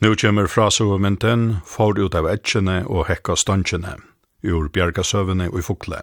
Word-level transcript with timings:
Nu 0.00 0.14
kommer 0.14 0.46
frasøvmynden 0.46 1.56
får 1.66 1.98
ut 1.98 2.14
av 2.14 2.28
etsjene 2.30 2.84
og 2.86 3.08
hekka 3.08 3.34
støntjene, 3.34 3.96
ur 4.46 4.68
bjergasøvene 4.70 5.48
og 5.50 5.58
i 5.58 5.64
fukle. 5.66 5.98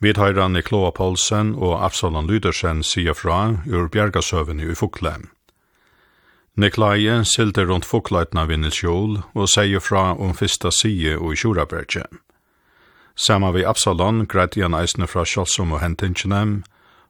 Vi 0.00 0.12
tar 0.16 0.40
han 0.40 0.56
i 0.56 0.62
Kloa 0.64 0.90
Paulsen 0.92 1.54
og 1.54 1.76
Absalon 1.84 2.26
Lydersen 2.28 2.82
sier 2.82 3.12
fra 3.12 3.58
ur 3.68 3.88
bjergasøvene 3.92 4.64
og 4.64 4.72
i 4.72 4.78
fukle. 4.78 5.14
Niklaie 6.56 7.24
silter 7.28 7.66
rundt 7.68 7.84
fukleitna 7.84 8.46
vinnet 8.46 8.80
og 8.84 9.48
sier 9.48 9.80
fra 9.80 10.14
om 10.14 10.32
fyrsta 10.32 10.70
side 10.70 11.18
og 11.18 11.32
i 11.32 11.36
Kjorabergje. 11.36 12.04
Samma 13.16 13.50
vi 13.52 13.64
Absalon 13.64 14.24
greit 14.26 14.56
igjen 14.56 14.74
eisne 14.74 15.06
fra 15.06 15.24
Kjolsom 15.24 15.72
og 15.72 15.80
hentinskjene, 15.80 16.62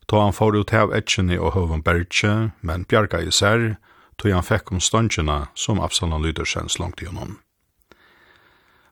ta 0.06 0.20
han 0.20 0.32
får 0.32 0.56
ut 0.56 0.74
av 0.74 0.92
etsjene 0.92 1.38
og 1.38 1.54
høvenbergje, 1.54 2.50
men 2.60 2.84
bjerga 2.84 3.22
i 3.22 3.30
sær, 3.30 3.76
tog 4.18 4.32
han 4.32 4.46
fekk 4.46 4.72
om 4.72 4.80
ståndjena 4.80 5.46
som 5.54 5.80
Absalon 5.80 6.22
Lydersen 6.22 6.68
slangt 6.68 7.02
i 7.02 7.06
honom. 7.06 7.38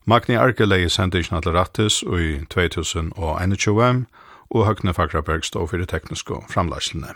Magni 0.05 0.35
Arkelei 0.35 0.89
sendte 0.91 1.21
ikke 1.23 1.41
til 1.41 1.55
Rattis 1.55 2.03
i 2.03 2.43
2021, 2.51 4.07
og 4.51 4.67
Høgne 4.67 4.95
Fagraberg 4.95 5.45
stod 5.45 5.69
for 5.69 5.79
det 5.79 5.89
tekniske 5.89 6.43
framlagslene. 6.51 7.15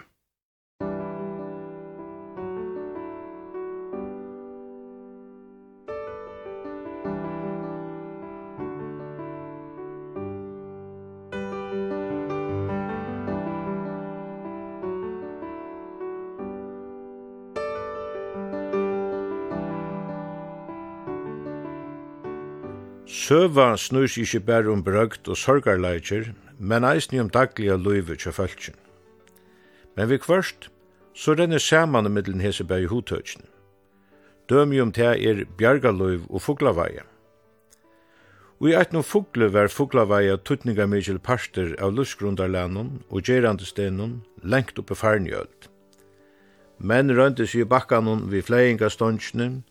Søva 23.26 23.72
snur 23.74 24.06
seg 24.06 24.22
ikke 24.22 24.44
bare 24.46 24.70
om 24.70 24.84
brøgt 24.86 25.26
og 25.26 25.38
sorgarleikir, 25.40 26.28
men 26.62 26.84
eisen 26.86 27.18
om 27.18 27.30
daglige 27.32 27.74
løyve 27.74 28.14
til 28.14 28.30
fölkjen. 28.36 28.76
Men 29.96 30.10
vi 30.12 30.18
kvørst, 30.22 30.68
så 31.14 31.34
renner 31.34 31.58
saman 31.58 32.06
middelen 32.12 32.44
hese 32.44 32.64
bæg 32.64 32.86
i 32.86 32.90
hodtøkjen. 32.92 33.42
Dømi 34.48 34.78
om 34.80 34.92
det 34.92 35.10
er 35.26 35.42
bjargaløyv 35.58 36.28
og 36.30 36.42
fuglavaja. 36.42 37.02
Og 38.60 38.70
i 38.70 38.76
eit 38.78 38.94
no 38.94 39.02
fugle 39.02 39.50
var 39.52 39.74
fuglavaja 39.74 40.36
tuttninga 40.36 40.86
mykjel 40.86 41.18
parster 41.18 41.74
av 41.82 41.96
lusgrundarlænon 41.98 43.00
og 43.10 43.26
gerandestenon 43.26 44.20
lengt 44.44 44.78
oppe 44.78 44.94
farnjöld. 44.94 45.66
Men 46.78 47.10
røntes 47.10 47.56
i 47.58 47.64
bakkanon 47.64 48.28
vi 48.30 48.44
fleiingastonskene, 48.44 49.64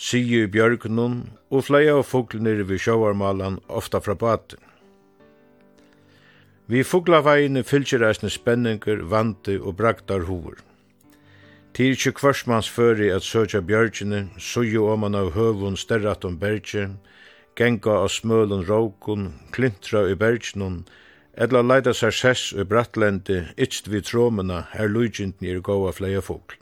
sige 0.00 0.44
i 0.44 0.48
bjørkenen, 0.48 1.20
og 1.52 1.66
flere 1.68 1.98
av 1.98 2.06
fuglene 2.08 2.64
vi 2.64 2.78
sjåvarmalan 2.80 3.58
ofta 3.68 4.00
fra 4.00 4.16
baten. 4.16 4.62
Vi 6.70 6.84
fuglaveiene 6.86 7.64
fylgjer 7.66 8.06
eisne 8.06 8.30
spenninger, 8.30 9.02
vante 9.12 9.58
og 9.58 9.76
braktar 9.76 10.24
hovur. 10.28 10.60
Til 11.74 11.94
ikkje 11.94 12.14
kvarsmans 12.16 12.70
føri 12.70 13.10
at 13.12 13.26
søtja 13.26 13.60
bjørkene, 13.60 14.28
suju 14.38 14.86
oman 14.92 15.18
av 15.18 15.34
høvun 15.34 15.76
sterrat 15.76 16.24
om 16.24 16.38
bergje, 16.38 16.88
genga 17.58 17.98
av 18.04 18.08
smølun 18.14 18.64
råkun, 18.70 19.28
klintra 19.52 20.06
i 20.08 20.16
bergjenun, 20.16 20.84
edla 21.36 21.62
leida 21.66 21.92
seg 21.94 22.14
sess 22.16 22.48
og 22.56 22.70
brattlendi, 22.72 23.42
itst 23.58 23.90
vi 23.90 24.00
tråmena, 24.00 24.64
her 24.72 24.88
lujgjintni 24.88 25.52
er 25.52 25.60
gåa 25.66 25.92
flere 25.92 26.24
fugl. 26.24 26.56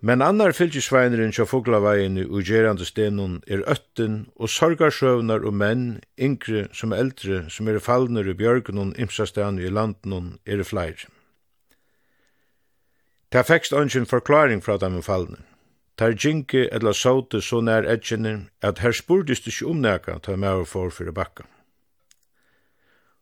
Men 0.00 0.22
annar 0.24 0.54
fylgisveinrin 0.56 1.32
tja 1.36 1.44
fuglavegin 1.44 2.16
og 2.22 2.44
gerande 2.48 2.86
stenun 2.88 3.42
er 3.46 3.60
ötten 3.68 4.30
og 4.40 4.48
sorgarsøvnar 4.48 5.44
og 5.44 5.52
menn, 5.52 6.00
yngre 6.16 6.68
som 6.72 6.94
eldre, 6.96 7.42
som 7.52 7.68
er 7.68 7.82
fallner 7.84 8.24
i 8.24 8.34
bjørgunun, 8.34 8.94
imsastan 8.96 9.58
i 9.60 9.68
landnun, 9.68 10.38
er 10.46 10.62
fleir. 10.64 11.04
Ta 13.30 13.42
fekst 13.44 13.76
ønsken 13.76 14.08
forklaring 14.08 14.64
fra 14.64 14.78
dem 14.80 15.02
fallne. 15.04 15.44
Tar 16.00 16.16
jinke 16.16 16.64
eller 16.72 16.96
saute 16.96 17.42
så 17.44 17.60
nær 17.60 17.84
edgjene 17.84 18.48
at 18.64 18.80
her 18.80 18.96
spurdist 18.96 19.46
ikkje 19.46 19.68
omnæka 19.68 20.16
ta 20.24 20.36
meir 20.36 20.62
og 20.62 20.68
for 20.68 20.88
fyrir 20.88 21.12
bakka. 21.12 21.44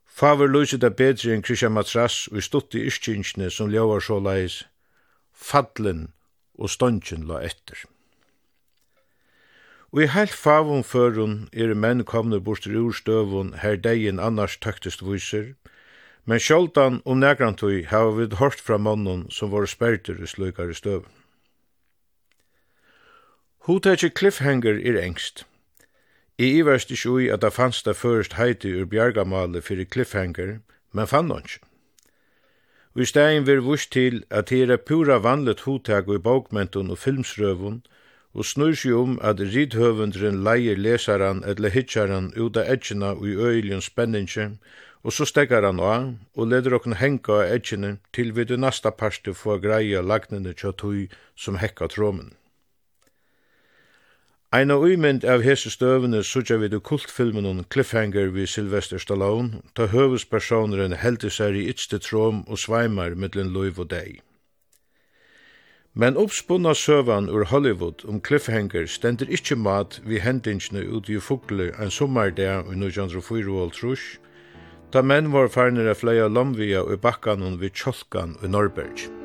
Favor 0.06 0.46
løyset 0.46 0.86
er 0.86 0.94
bedre 0.94 1.34
enn 1.34 1.42
Christian 1.42 1.74
Matras 1.74 2.28
og 2.30 2.38
i 2.38 2.44
stutt 2.46 2.78
i 2.78 2.84
iskinsene 2.86 3.50
som 3.50 3.70
ljóvar 3.70 3.98
så 4.02 4.20
leis. 4.22 4.62
Fadlen 5.34 6.12
og 6.58 6.70
ståndjen 6.74 7.26
la 7.30 7.40
etter. 7.46 7.84
Og 9.92 10.02
i 10.04 10.08
heilt 10.12 10.34
favun 10.36 10.84
førun 10.84 11.36
er 11.52 11.72
menn 11.74 12.04
komne 12.04 12.40
bostur 12.44 12.76
ur 12.76 12.92
støvun 12.92 13.54
her 13.62 13.78
degin 13.80 14.20
annars 14.20 14.58
taktist 14.60 15.04
viser, 15.06 15.54
men 16.28 16.42
sjoldan 16.44 17.00
om 17.08 17.22
negrantui 17.22 17.86
hava 17.88 18.10
vid 18.18 18.36
hårt 18.36 18.60
fra 18.60 18.76
mannen 18.76 19.24
som 19.32 19.54
var 19.54 19.64
sperter 19.66 20.20
i 20.20 20.28
slukare 20.28 20.76
støvun. 20.76 21.14
Hotetje 23.68 24.10
cliffhanger 24.10 24.76
er 24.80 25.00
engst. 25.00 25.46
I 26.38 26.52
iverst 26.60 26.92
ikkje 26.92 27.10
ui 27.10 27.30
at 27.32 27.42
det 27.42 27.52
fanns 27.52 27.82
det 27.82 27.96
først 27.96 28.36
heiti 28.38 28.70
ur 28.76 28.86
bjergamale 28.86 29.60
fyrir 29.64 29.88
cliffhanger, 29.88 30.60
men 30.92 31.06
fann 31.10 31.32
ikkje 31.32 31.67
og 32.94 33.02
i 33.02 33.08
stegin 33.10 33.46
vir 33.46 33.62
vust 33.66 33.92
til 33.92 34.22
at 34.30 34.50
her 34.54 34.72
er 34.72 34.84
pura 34.90 35.18
vanligt 35.18 35.64
hotak 35.66 36.08
i 36.08 36.18
bokmentun 36.18 36.90
og 36.90 36.98
filmsrøvun, 36.98 37.82
og 38.34 38.44
snur 38.44 38.74
seg 38.78 38.94
om 38.94 39.14
at 39.24 39.40
ridhøvundren 39.40 40.42
leier 40.46 40.76
lesaran 40.76 41.40
eller 41.46 41.72
hitjaran 41.74 42.32
ut 42.36 42.56
av 42.56 42.68
edgina 42.74 43.14
og 43.16 43.24
i 43.28 43.36
øylion 43.50 43.84
spenningi, 43.84 44.50
og 45.02 45.14
så 45.14 45.24
stekkar 45.28 45.64
han 45.66 45.80
av 45.80 46.10
og 46.34 46.50
leder 46.50 46.76
okken 46.76 46.98
henga 47.00 47.40
av 47.40 47.54
edgina 47.54 47.96
til 48.12 48.34
vi 48.36 48.44
du 48.44 48.56
nasta 48.56 48.90
parste 48.90 49.34
få 49.34 49.58
greia 49.62 50.02
lagnene 50.02 50.52
tja 50.52 50.72
tui 50.72 51.08
som 51.36 51.58
hekka 51.62 51.88
tråmen. 51.94 52.34
Ein 54.50 54.70
av 54.72 54.80
uimynd 54.80 55.26
av 55.28 55.42
hese 55.44 55.68
støvene 55.68 56.22
sutja 56.24 56.56
vid 56.56 56.72
du 56.72 56.78
kultfilmen 56.80 57.44
om 57.44 57.58
Cliffhanger 57.68 58.30
vi 58.32 58.46
Sylvester 58.48 58.96
Stallone, 58.96 59.58
ta 59.76 59.90
høvespersoneren 59.92 60.94
heldig 61.02 61.34
seg 61.36 61.58
i 61.58 61.66
ytste 61.68 61.98
tråm 62.00 62.38
og 62.48 62.56
sveimar 62.62 63.12
mittlen 63.12 63.50
loiv 63.52 63.82
og 63.84 63.90
deg. 63.90 64.22
Men 65.92 66.16
oppspunna 66.16 66.72
søvan 66.72 67.28
ur 67.28 67.44
Hollywood 67.52 68.06
om 68.08 68.22
Cliffhanger 68.24 68.88
stender 68.88 69.28
ikkje 69.28 69.60
mat 69.60 70.00
vi 70.08 70.24
hendingsne 70.24 70.80
ut 70.80 71.12
i 71.12 71.20
fugle 71.20 71.68
en 71.76 71.92
sommardag 71.92 72.72
i 72.72 72.80
1904 72.80 73.60
og 73.66 73.76
trus, 73.76 74.08
da 74.96 75.04
menn 75.04 75.28
var 75.36 75.52
farnere 75.52 75.92
fleia 75.92 76.24
lomvia 76.32 76.88
og 76.88 77.04
bakkanon 77.04 77.60
vid 77.60 77.76
Tjolkan 77.76 78.38
og 78.40 78.48
Norberg. 78.56 79.17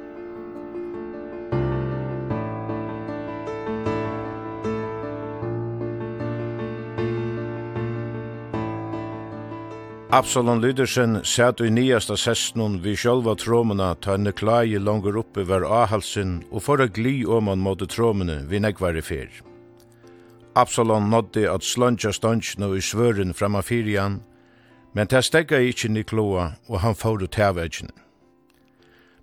Absalon 10.13 10.62
Lydersen 10.62 11.24
sæt 11.25 11.62
i 11.62 11.69
nyasta 11.69 12.13
sessnun 12.18 12.75
vi 12.84 12.91
sjálva 12.96 13.34
tråmena 13.35 13.96
ta 13.96 14.13
en 14.13 14.29
klai 14.31 14.78
langer 14.78 15.18
oppe 15.18 15.41
var 15.50 15.66
ahalsin 15.66 16.44
og 16.51 16.62
for 16.62 16.81
a 16.81 16.85
gli 16.85 17.25
oman 17.25 17.57
måte 17.57 17.88
tråmene 17.90 18.46
vi 18.46 18.59
negvar 18.59 18.94
i 18.94 19.01
fyr. 19.01 19.41
Absalon 20.56 21.09
nådde 21.09 21.50
at 21.50 21.66
slantja 21.66 22.12
stansjene 22.13 22.69
i 22.78 22.81
svøren 22.81 23.34
fram 23.34 23.56
av 23.56 23.66
fyrian, 23.66 24.22
men 24.94 25.07
ta 25.07 25.22
stegga 25.22 25.57
ikkje 25.57 25.90
Nikloa 25.90 26.51
og 26.69 26.80
han 26.85 26.94
fóru 26.94 27.25
tævegjen. 27.25 27.90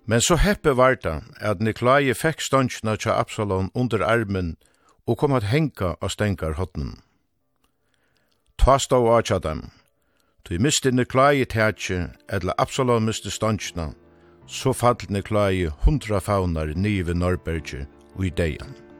Men 0.05 0.19
så 0.19 0.35
heppe 0.35 0.75
var 0.75 0.99
det 0.99 1.21
at 1.39 1.63
Niklai 1.63 2.11
fekk 2.13 2.41
stansjene 2.41 2.97
til 2.97 3.15
Absalon 3.15 3.71
under 3.73 4.03
armen 4.03 4.57
og 5.07 5.17
kom 5.17 5.31
at 5.31 5.47
henka 5.55 5.95
av 6.01 6.11
stengar 6.11 6.59
hotnen. 6.59 6.99
Ta 8.57 8.75
stå 8.77 9.07
av 9.07 9.39
dem, 9.41 9.71
Tu 10.43 10.59
misti 10.59 10.91
Niklai 10.91 11.45
tætje, 11.45 12.09
eller 12.29 12.53
Absalom 12.57 13.03
misti 13.03 13.29
stanskna, 13.29 13.91
så 14.47 14.73
fall 14.73 14.95
Niklai 15.09 15.69
hundra 15.85 16.19
faunar 16.19 16.73
nive 16.75 17.13
Norberge 17.13 17.85
og 18.15 18.25
i 18.25 18.29
deian. 18.29 18.90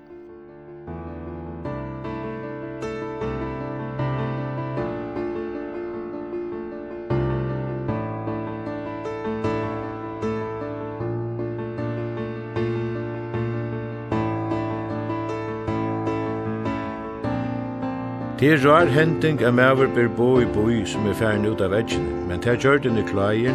Det 18.41 18.49
er 18.49 18.63
rar 18.65 18.85
hending 18.89 19.43
at 19.45 19.53
maver 19.53 19.85
ber 19.93 20.07
bo 20.17 20.39
i 20.41 20.45
boi 20.49 20.79
som 20.89 21.05
er 21.05 21.13
færen 21.13 21.43
ut 21.45 21.59
av 21.61 21.75
edgene, 21.77 22.23
men 22.25 22.39
det 22.41 22.55
gjør 22.63 22.79
den 22.81 22.97
i 22.97 23.03
klager, 23.05 23.53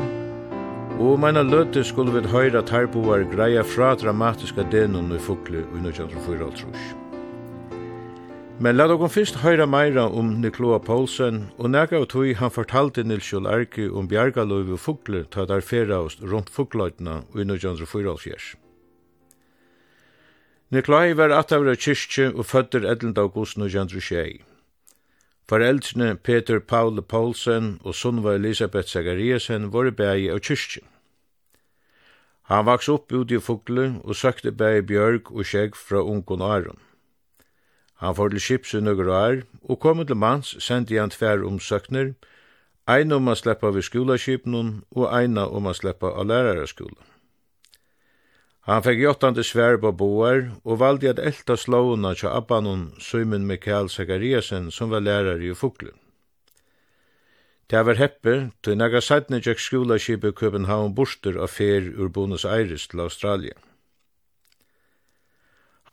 og 1.02 1.18
meina 1.18 1.42
løte 1.42 1.82
skulle 1.82 2.14
vi 2.14 2.30
høyra 2.30 2.62
tarboar 2.62 3.24
greia 3.32 3.64
fra 3.66 3.96
dramatiska 3.98 4.62
denon 4.70 5.10
i 5.10 5.18
fukle 5.18 5.64
i 5.74 5.82
1904 5.82 6.70
Men 8.60 8.76
la 8.76 8.86
dere 8.86 9.10
fyrst 9.10 9.42
høyra 9.42 9.66
meira 9.66 10.06
om 10.06 10.40
Nikloa 10.40 10.78
Poulsen, 10.78 11.50
og 11.58 11.70
nega 11.74 11.98
av 11.98 12.06
tog 12.06 12.36
han 12.38 12.54
fortalte 12.54 13.02
Nils 13.02 13.26
Kjol 13.26 13.50
om 13.90 14.06
bjargaløyve 14.06 14.78
og 14.78 14.80
fukle 14.86 15.24
ta 15.24 15.44
der 15.44 15.66
færa 15.66 15.98
oss 16.06 16.22
rundt 16.22 16.48
fukløytena 16.48 17.24
i 17.34 17.42
1904. 17.42 18.54
Nikolai 20.70 21.16
var 21.16 21.34
atavra 21.34 21.74
kyrkje 21.74 22.34
og 22.34 22.46
fødder 22.46 22.86
11. 22.86 23.18
august 23.18 23.58
1926. 23.58 24.55
Foreldrene 25.48 26.16
Peter 26.16 26.58
Paul 26.58 27.02
Poulsen 27.02 27.78
og 27.84 27.94
Sunva 27.94 28.32
Elisabeth 28.34 28.88
Zagariasen 28.88 29.68
var 29.72 29.92
bæg 29.94 30.24
av 30.34 30.40
kyrkje. 30.42 30.82
Han 32.50 32.66
vaks 32.66 32.88
opp 32.90 33.14
ut 33.14 33.30
i 33.30 33.38
fugle 33.38 33.84
og 34.02 34.18
søkte 34.18 34.50
bæg 34.50 34.88
bjørg 34.90 35.30
og 35.30 35.46
skjegg 35.46 35.78
fra 35.78 36.02
ungon 36.02 36.42
Aron. 36.42 36.82
Han 38.02 38.14
får 38.18 38.34
til 38.34 38.42
skips 38.42 38.74
i 38.74 38.80
nøkker 38.82 39.08
år, 39.08 39.42
og 39.62 39.80
kom 39.80 40.02
til 40.06 40.18
mans 40.18 40.56
sendte 40.58 40.98
han 40.98 41.14
tver 41.14 41.46
om 41.46 41.62
søkner, 41.62 42.16
ein 42.90 43.14
om 43.14 43.30
å 43.30 43.38
sleppa 43.38 43.70
ved 43.70 43.86
skolaskipen 43.86 44.82
og 44.90 45.06
eina 45.14 45.46
om 45.46 45.70
å 45.70 45.74
sleppa 45.74 46.10
av 46.10 46.26
lærarskolen. 46.26 47.15
Han 48.66 48.82
fikk 48.82 48.98
jottande 48.98 49.44
svær 49.46 49.76
på 49.78 49.92
boar, 49.94 50.40
og 50.66 50.80
valde 50.80 51.12
at 51.12 51.20
elta 51.22 51.54
slåuna 51.54 52.16
til 52.18 52.32
Abbanon 52.34 52.88
Søymen 52.98 53.46
Mikael 53.46 53.86
Zakariasen 53.86 54.72
som 54.74 54.90
var 54.90 55.04
lærar 55.06 55.38
i 55.38 55.52
Fuglen. 55.54 55.94
Det 57.70 57.84
var 57.86 57.98
heppe, 57.98 58.50
til 58.62 58.76
naga 58.78 58.98
sætne 59.02 59.38
tjekk 59.42 59.62
skolaskipet 59.62 60.34
København 60.38 60.94
Borster 60.94 61.38
av 61.38 61.50
fer 61.50 61.86
ur 61.94 62.10
Buenos 62.10 62.44
Aires 62.44 62.88
til 62.90 63.00
Australia. 63.06 63.54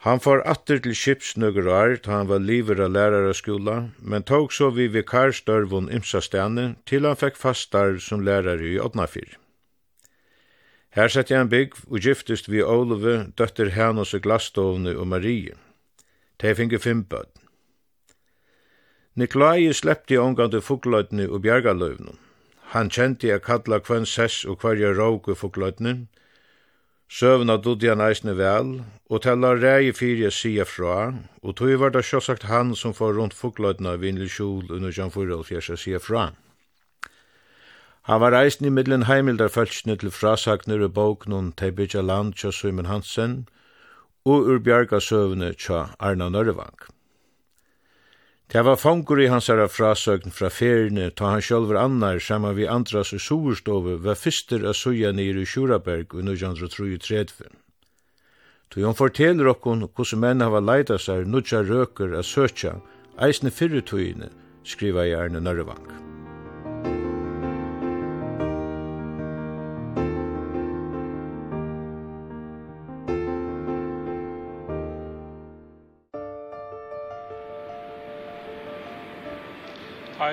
Han 0.05 0.19
får 0.19 0.41
atter 0.49 0.81
til 0.81 0.97
kips 0.97 1.37
nøkker 1.37 1.69
år, 1.69 1.95
da 2.05 2.11
han 2.11 2.27
var 2.27 2.41
liver 2.41 2.81
av 2.81 2.91
lærare 2.91 3.33
skola, 3.37 3.77
men 4.01 4.25
tog 4.25 4.49
så 4.53 4.71
vi 4.73 4.89
vikarstørvun 4.89 5.93
imsa 5.93 6.21
stene 6.21 6.73
til 6.89 7.05
han 7.05 7.21
fikk 7.21 7.37
fast 7.37 7.77
som 8.01 8.25
lærare 8.25 8.65
i 8.65 8.79
Odnafyr. 8.81 9.42
Her 10.93 11.09
sett 11.09 11.31
jeg 11.31 11.41
en 11.41 11.49
bygg 11.49 11.73
og 11.89 12.03
giftest 12.05 12.51
vi 12.53 12.61
Olove, 12.61 13.31
døtter 13.37 13.71
Hanus 13.73 14.13
og 14.13 14.21
Glastovne 14.27 14.93
og 14.93 15.07
Marie. 15.09 15.55
De 16.41 16.53
finge 16.55 16.79
fem 16.79 17.01
bød. 17.03 17.31
Nikolai 19.15 19.73
sleppte 19.73 20.19
ongandi 20.21 20.61
fugløytene 20.61 21.25
og 21.29 21.41
bjergaløvene. 21.41 22.13
Han 22.73 22.89
kjente 22.89 23.27
jeg 23.27 23.41
kalla 23.45 23.79
kvann 23.81 24.05
sess 24.09 24.45
og 24.45 24.59
kvarja 24.61 24.93
råg 24.97 25.29
og 25.33 25.37
fugløytene. 25.37 26.07
Søvna 27.09 27.57
dodde 27.57 27.89
han 27.89 28.01
eisne 28.01 28.33
vel, 28.37 28.71
og 29.09 29.21
tella 29.25 29.53
rei 29.57 29.91
fyrir 29.93 30.27
jeg 30.27 30.33
sia 30.33 30.65
fra, 30.65 31.13
og 31.41 31.57
tog 31.57 31.73
var 31.81 31.93
det 31.93 32.05
sjåsagt 32.05 32.49
han 32.49 32.73
som 32.75 32.93
får 32.93 33.17
rundt 33.17 33.37
fugløytene 33.37 33.93
av 33.97 34.01
vinlig 34.05 34.31
skjul 34.33 34.69
under 34.69 34.93
Jan 34.93 35.13
Fyrrell 35.13 35.45
fjersa 35.45 35.77
sia 35.77 36.01
fra. 36.01 36.31
Han 38.03 38.19
var 38.19 38.31
reisen 38.31 38.67
i 38.67 38.69
middelen 38.69 39.05
heimildar 39.07 39.47
fölksne 39.47 39.95
til 39.99 40.11
frasagner 40.11 40.81
i 40.83 40.89
bóknun 40.91 41.53
Teibidja 41.55 42.01
land 42.03 42.35
tja 42.35 42.51
Simon 42.51 42.89
Hansen 42.91 43.45
og 44.25 44.49
ur 44.51 44.59
bjargasøvne 44.59 45.53
tja 45.55 45.85
Arna 45.99 46.27
Nørvang. 46.29 46.75
Det 48.51 48.65
var 48.65 48.75
fangur 48.75 49.21
i 49.23 49.29
hans 49.31 49.47
herra 49.47 49.69
frasøgn 49.71 50.35
fra 50.35 50.51
feriene, 50.51 51.09
ta 51.09 51.31
han 51.31 51.41
sjálfur 51.41 51.79
annar 51.79 52.19
saman 52.19 52.57
vi 52.59 52.67
andras 52.67 53.13
i 53.15 53.19
soverstove 53.19 53.95
var 54.03 54.19
fyrster 54.19 54.67
av 54.67 54.75
suja 54.77 55.11
nir 55.15 55.39
i 55.39 55.45
Sjuraberg 55.47 56.13
i 56.13 56.27
1933. 56.27 57.49
Tu 58.69 58.83
hon 58.83 58.99
forteller 58.99 59.47
okkon 59.55 59.87
hos 59.95 60.13
menn 60.13 60.43
hava 60.43 60.59
leida 60.59 60.99
seg 60.99 61.23
nudja 61.25 61.63
røker 61.63 62.17
a 62.19 62.23
søtja 62.23 62.81
eisne 63.17 63.49
fyrretøyene, 63.49 64.29
skriva 64.63 65.07
i 65.07 65.15
Arne 65.17 65.39
Nørvang. 65.39 66.12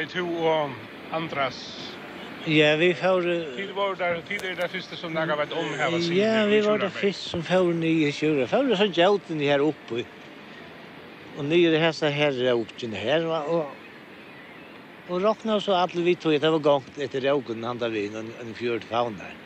i 0.00 0.06
to 0.08 0.24
og 0.24 0.70
andras 1.12 1.58
Ja, 2.46 2.76
vi 2.76 2.94
får... 2.94 3.22
Tid 3.56 3.72
var 3.76 3.96
der, 4.00 4.20
tid 4.28 4.44
er 4.48 4.54
det 4.56 4.70
første 4.72 4.96
som 4.96 5.12
några 5.12 5.36
vet 5.36 5.50
om 5.52 5.66
her. 5.76 5.96
Ja, 6.16 6.46
vi 6.48 6.60
var 6.64 6.78
det 6.80 6.88
første 6.92 7.28
som 7.34 7.42
får 7.44 7.74
nye 7.76 8.08
i 8.08 8.14
kjöra. 8.16 8.46
Får 8.48 8.70
det 8.70 8.78
sånn 8.80 8.94
hjälten 8.96 9.42
her 9.44 9.60
oppe. 9.60 10.06
Og 11.36 11.44
nye 11.44 11.68
det 11.68 11.82
her, 11.82 11.92
så 11.92 12.08
här 12.08 12.32
råken 12.32 12.96
her. 12.96 13.28
Og, 13.28 13.68
og 15.10 15.22
råkna 15.22 15.60
så 15.60 15.76
alle 15.76 16.06
vi 16.06 16.16
tog 16.16 16.40
det 16.40 16.54
var 16.56 16.64
gongt 16.64 16.96
etter 16.96 17.28
råken 17.28 17.64
han 17.68 17.78
da 17.78 17.92
vi, 17.92 18.06
en, 18.08 18.32
en 18.40 18.56
fjörd 18.56 18.88
faun 18.88 19.20
der. 19.20 19.36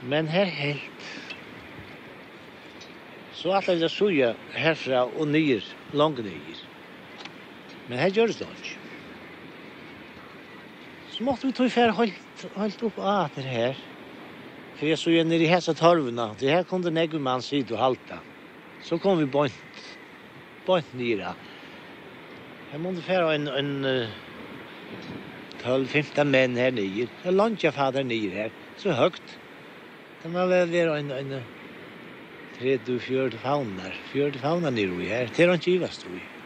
Men 0.00 0.32
her 0.32 0.48
helt. 0.48 1.12
Så 3.36 3.52
alle 3.52 3.76
det 3.84 3.92
suja 3.92 4.32
herfra 4.56 5.04
og 5.12 5.28
nye, 5.28 5.60
langt 5.92 6.24
nye. 6.24 6.40
nyr. 6.40 6.61
Men 7.92 8.00
her 8.00 8.12
gjør 8.16 8.30
det 8.32 8.46
ikke. 8.48 8.76
Så 11.12 11.24
måtte 11.26 11.44
vi 11.44 11.52
tog 11.52 11.68
fer 11.74 11.90
holdt, 11.92 12.44
holdt 12.56 12.84
opp 12.88 13.00
av 13.04 13.34
det 13.36 13.44
her. 13.44 13.82
For 14.78 14.88
jeg 14.88 14.96
så 14.96 15.12
jo 15.12 15.24
nere 15.28 15.44
i 15.44 15.50
hese 15.50 15.74
torvene. 15.76 16.30
Det 16.40 16.48
her 16.48 16.64
kom 16.64 16.80
det 16.80 16.94
negge 16.96 17.20
mann 17.20 17.44
sitt 17.44 17.68
og 17.68 17.82
halta. 17.82 18.22
Så 18.80 18.96
kom 18.96 19.20
vi 19.20 19.28
bort, 19.28 19.84
bort 20.64 20.88
nere. 20.96 21.34
Her 22.72 22.80
måtte 22.80 23.04
fer 23.04 23.28
en, 23.34 23.44
en 23.60 23.70
12-15 25.60 26.32
menn 26.32 26.56
her 26.56 26.72
nere. 26.72 27.10
Jeg 27.12 27.36
landet 27.36 27.68
jeg 27.68 27.76
fader 27.76 28.08
nere 28.08 28.46
her. 28.46 28.60
Så 28.80 28.96
høgt. 28.96 29.36
Det 30.24 30.32
må 30.32 30.48
vel 30.48 30.72
være 30.72 30.96
en, 31.04 31.12
en 31.20 31.40
30-40 32.56 33.36
faunar. 33.44 34.04
40 34.16 34.46
faunar 34.48 34.72
nere 34.80 35.02
her. 35.12 35.28
Det 35.36 35.44
er 35.44 35.52
han 35.52 35.68
kjivast, 35.68 36.06
tror 36.06 36.16
jeg. 36.16 36.41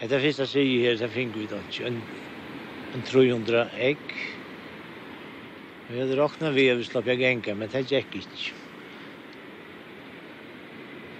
Det 0.00 0.12
er 0.12 0.20
fyrsta 0.20 0.44
sige 0.44 0.80
her, 0.82 0.96
så 1.00 1.08
finner 1.08 1.38
vi 1.38 1.46
da 1.48 1.56
ikke 1.56 1.86
en, 1.88 2.02
en 2.94 3.04
300 3.08 3.62
egg. 3.80 4.02
Vi 5.88 6.00
hadde 6.02 6.18
råknet 6.18 6.52
vi, 6.52 6.66
vi 6.76 6.84
slapp 6.84 7.08
jeg 7.08 7.22
genka, 7.22 7.54
men 7.56 7.70
det 7.72 7.86
gikk 7.88 8.18
ikke. 8.20 8.52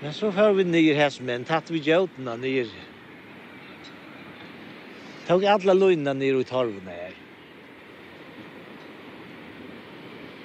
Men 0.03 0.13
så 0.13 0.29
får 0.31 0.53
vi 0.59 0.67
nye 0.69 0.97
hess, 0.99 1.23
men 1.25 1.47
tatt 1.49 1.73
vi 1.73 1.81
gjøtene 1.87 2.35
nye. 2.43 2.67
Tog 5.27 5.47
alle 5.49 5.75
løgnene 5.79 6.13
nye 6.21 6.45
i 6.45 6.47
torvene 6.47 6.99
her. 6.99 7.17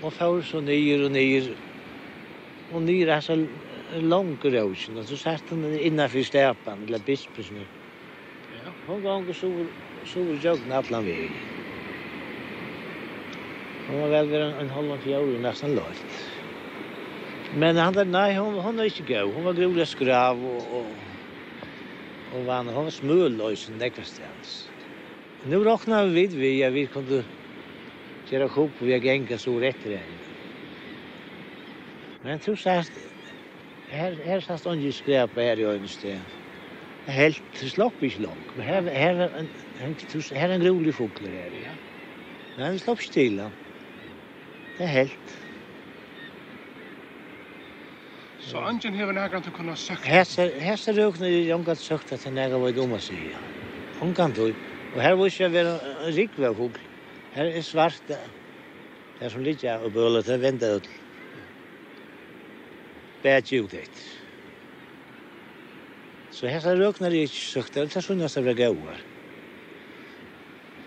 Og 0.02 0.16
får 0.16 0.40
så 0.54 0.64
nye 0.64 1.02
og 1.04 1.12
nye. 1.12 1.44
Og 2.72 2.88
nye 2.88 3.12
er 3.12 3.28
så 3.28 3.36
langt 4.00 4.48
røsene, 4.48 5.04
og 5.04 5.12
så 5.12 5.20
satt 5.20 5.52
han 5.52 5.68
innenfor 5.76 6.24
stepen, 6.24 6.88
eller 6.88 7.04
bispusen. 7.04 7.60
Hon 8.92 9.00
ganger 9.00 9.36
sover 10.04 10.40
jøgn 10.44 10.72
allan 10.76 11.06
vegin. 11.08 11.36
Hon 13.86 14.02
var 14.02 14.10
vel 14.12 14.32
ver 14.34 14.42
ein 14.44 14.58
en 14.66 14.72
halvan 14.76 15.00
fjord 15.00 15.38
nesten 15.40 15.78
løyt. 15.78 16.02
Men 17.56 17.80
han 17.80 17.96
der, 17.96 18.10
nei, 18.12 18.34
hon, 18.36 18.58
hon 18.60 18.80
er 18.80 18.90
ikkje 18.90 19.06
gøy. 19.14 19.30
Hon 19.32 19.48
var 19.48 19.56
grulig 19.56 19.86
skrav 19.88 20.44
og, 20.44 20.66
og, 20.76 21.70
og 22.34 22.44
vann. 22.50 22.74
Hon 22.76 22.90
var 22.90 22.98
smøløysen 22.98 23.80
nekvastens. 23.80 24.58
Nu 25.48 25.62
rokna 25.64 26.04
vi 26.10 26.12
vid 26.20 26.36
vi, 26.42 26.52
ja, 26.60 26.70
vi 26.76 26.84
kunde 26.92 27.22
kjera 28.28 28.52
kop 28.52 28.76
vi 28.84 28.92
har 28.92 29.00
genga 29.08 29.40
så 29.40 29.56
rett 29.64 29.88
i 29.88 30.02
Men 32.28 32.44
tro 32.44 32.60
sagt, 32.60 33.00
her, 33.88 34.20
her 34.20 34.44
satt 34.44 34.68
han 34.68 34.84
jo 34.84 34.92
skrepa 34.92 35.48
her 35.48 35.64
i 35.64 35.70
øynestedet 35.78 36.41
helt 37.08 37.42
slopp 37.56 38.04
ikke 38.04 38.22
langt. 38.22 38.58
Men 38.58 38.66
her, 38.66 38.82
her, 38.82 39.22
er 39.26 39.40
en, 39.40 39.50
her, 39.80 40.34
her 40.36 40.48
er 40.48 40.56
en 40.56 40.68
rolig 40.68 40.94
fugler 40.96 41.30
her, 41.30 41.56
ja. 41.64 41.74
Men 42.56 42.66
han 42.66 42.74
vi 42.74 42.84
slapp 42.84 43.02
stille. 43.02 43.48
Det 44.78 44.86
er 44.86 44.94
helt. 44.94 45.38
Så 48.42 48.58
angen 48.58 48.94
hever 48.98 49.14
nægran 49.14 49.44
til 49.46 49.54
å 49.54 49.56
kunne 49.56 49.76
søkt? 49.78 50.06
Her 50.06 50.78
ser 50.78 50.98
røkner 50.98 51.30
i 51.32 51.52
omgat 51.56 51.80
søkt 51.80 52.12
at 52.14 52.24
han 52.28 52.36
nægran 52.36 52.62
var 52.62 52.74
i 52.74 52.78
dumme 52.78 53.00
seg, 53.02 53.22
ja. 53.32 53.42
Omgat 54.02 54.36
du. 54.36 54.50
Og 54.96 55.02
her 55.02 55.16
viser 55.16 55.46
ikke 55.48 55.54
være 55.54 55.76
en 56.08 56.16
rikve 56.18 56.56
fugl. 56.58 56.80
Her 57.32 57.48
er 57.48 57.64
svart, 57.64 58.02
det 58.10 58.18
er 59.22 59.32
som 59.32 59.46
litt 59.46 59.64
ja, 59.64 59.78
og 59.80 59.94
bølet, 59.96 60.26
det 60.28 60.36
er 60.36 60.44
vendet 60.44 60.82
ut. 60.82 60.90
Bæt 63.24 63.54
jo 63.54 63.70
det. 63.72 63.88
Så 66.42 66.50
hessa 66.50 66.72
røknar 66.74 67.14
det 67.14 67.28
ikke 67.28 67.38
søkt, 67.38 67.76
det 67.76 67.84
er 68.00 68.02
sunn 68.02 68.22
jeg 68.26 68.56
gauar. 68.58 69.02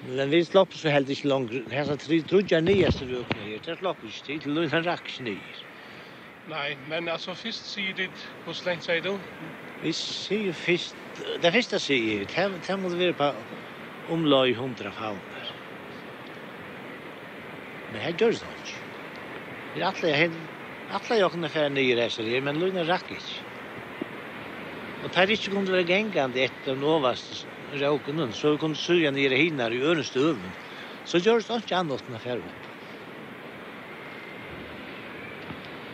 Men 0.02 0.32
vi 0.32 0.40
slapp 0.42 0.72
så 0.74 0.90
helt 0.90 1.12
ikke 1.14 1.30
langt, 1.30 1.54
hessa 1.70 1.94
tre 1.94 2.18
trudja 2.26 2.58
nyeste 2.58 3.06
røknar 3.06 3.44
her, 3.46 3.60
det 3.62 3.76
slapp 3.78 4.02
ikke 4.02 4.24
tid, 4.26 4.40
til 4.42 4.56
lønna 4.56 4.80
raks 4.82 5.20
nyr. 5.22 5.60
Nei, 6.50 6.74
men 6.90 7.06
altså 7.06 7.36
fyrst 7.38 7.70
sier 7.70 7.94
dit, 7.94 8.24
hvor 8.42 8.58
slengt 8.58 8.82
sier 8.88 9.06
du? 9.06 9.12
Vi 9.84 9.94
sier 9.94 10.58
fyrst, 10.58 10.98
det 11.46 11.54
fyrsta 11.54 11.78
sier, 11.78 12.26
det 12.26 12.80
må 12.82 12.90
det 12.90 12.98
være 13.04 13.18
på 13.22 13.30
omlai 14.18 14.58
hundra 14.58 14.90
faunar. 14.98 15.54
Men 17.94 18.02
her 18.08 18.18
gjør 18.18 18.40
det 18.42 18.58
ikke. 18.58 18.78
Vi 19.78 19.86
atle 19.86 20.10
atleir, 20.18 20.38
atleir, 20.90 21.30
atleir, 21.30 21.30
atleir, 21.30 21.66
atleir, 21.70 22.06
atleir, 22.10 22.42
men 22.42 22.58
atleir, 22.58 22.88
atleir, 22.90 22.98
atleir, 22.98 23.43
Og 25.04 25.10
det 25.12 25.20
er 25.20 25.30
ikke 25.34 25.50
kunne 25.52 25.72
være 25.72 25.84
gengande 25.84 26.40
etter 26.46 26.78
nåvast 26.80 27.44
råkunnen, 27.76 28.32
så 28.32 28.54
vi 28.54 28.60
kunne 28.62 28.78
suge 28.78 29.10
nere 29.12 29.36
hinner 29.36 29.70
i 29.70 29.82
ørenste 29.84 30.18
øven. 30.18 30.52
Så 31.04 31.20
gjør 31.20 31.44
det 31.44 31.58
ikke 31.60 31.76
annet 31.76 32.06
enn 32.08 32.16
affære 32.16 32.40
opp. 32.40 32.70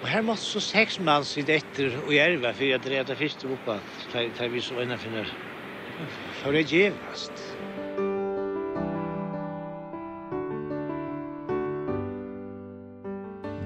Og 0.00 0.08
her 0.08 0.22
måtte 0.22 0.46
så 0.46 0.62
seks 0.62 1.00
mann 1.02 1.26
sitte 1.26 1.58
etter 1.58 1.98
og 2.06 2.14
jerva, 2.14 2.54
for 2.54 2.64
jeg 2.70 2.80
drev 2.86 3.04
det 3.10 3.18
første 3.18 3.50
oppa, 3.50 3.80
der 4.14 4.48
vi 4.48 4.62
så 4.62 4.78
ennå 4.80 4.96
finner. 4.96 5.28
For 6.40 6.54
det 6.54 6.68
gjevast. 6.70 7.44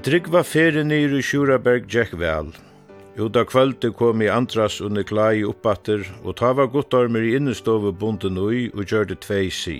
Drygva 0.04 0.42
ferien 0.44 0.90
i 0.92 1.22
Sjuraberg 1.22 1.86
Jack 1.92 2.16
Vell. 2.18 2.50
Uta 3.16 3.44
kvöldi 3.44 3.92
kom 3.94 4.22
i 4.22 4.28
Andras 4.28 4.80
og 4.82 4.90
Nikolai 4.90 5.44
uppatter, 5.46 6.02
og 6.26 6.34
ta 6.40 6.48
var 6.58 6.66
guttormer 6.66 7.22
i 7.22 7.36
innestovu 7.38 7.92
bunden 7.94 8.40
ui 8.42 8.72
og 8.74 8.90
gjørte 8.90 9.14
tvei 9.22 9.52
si. 9.54 9.76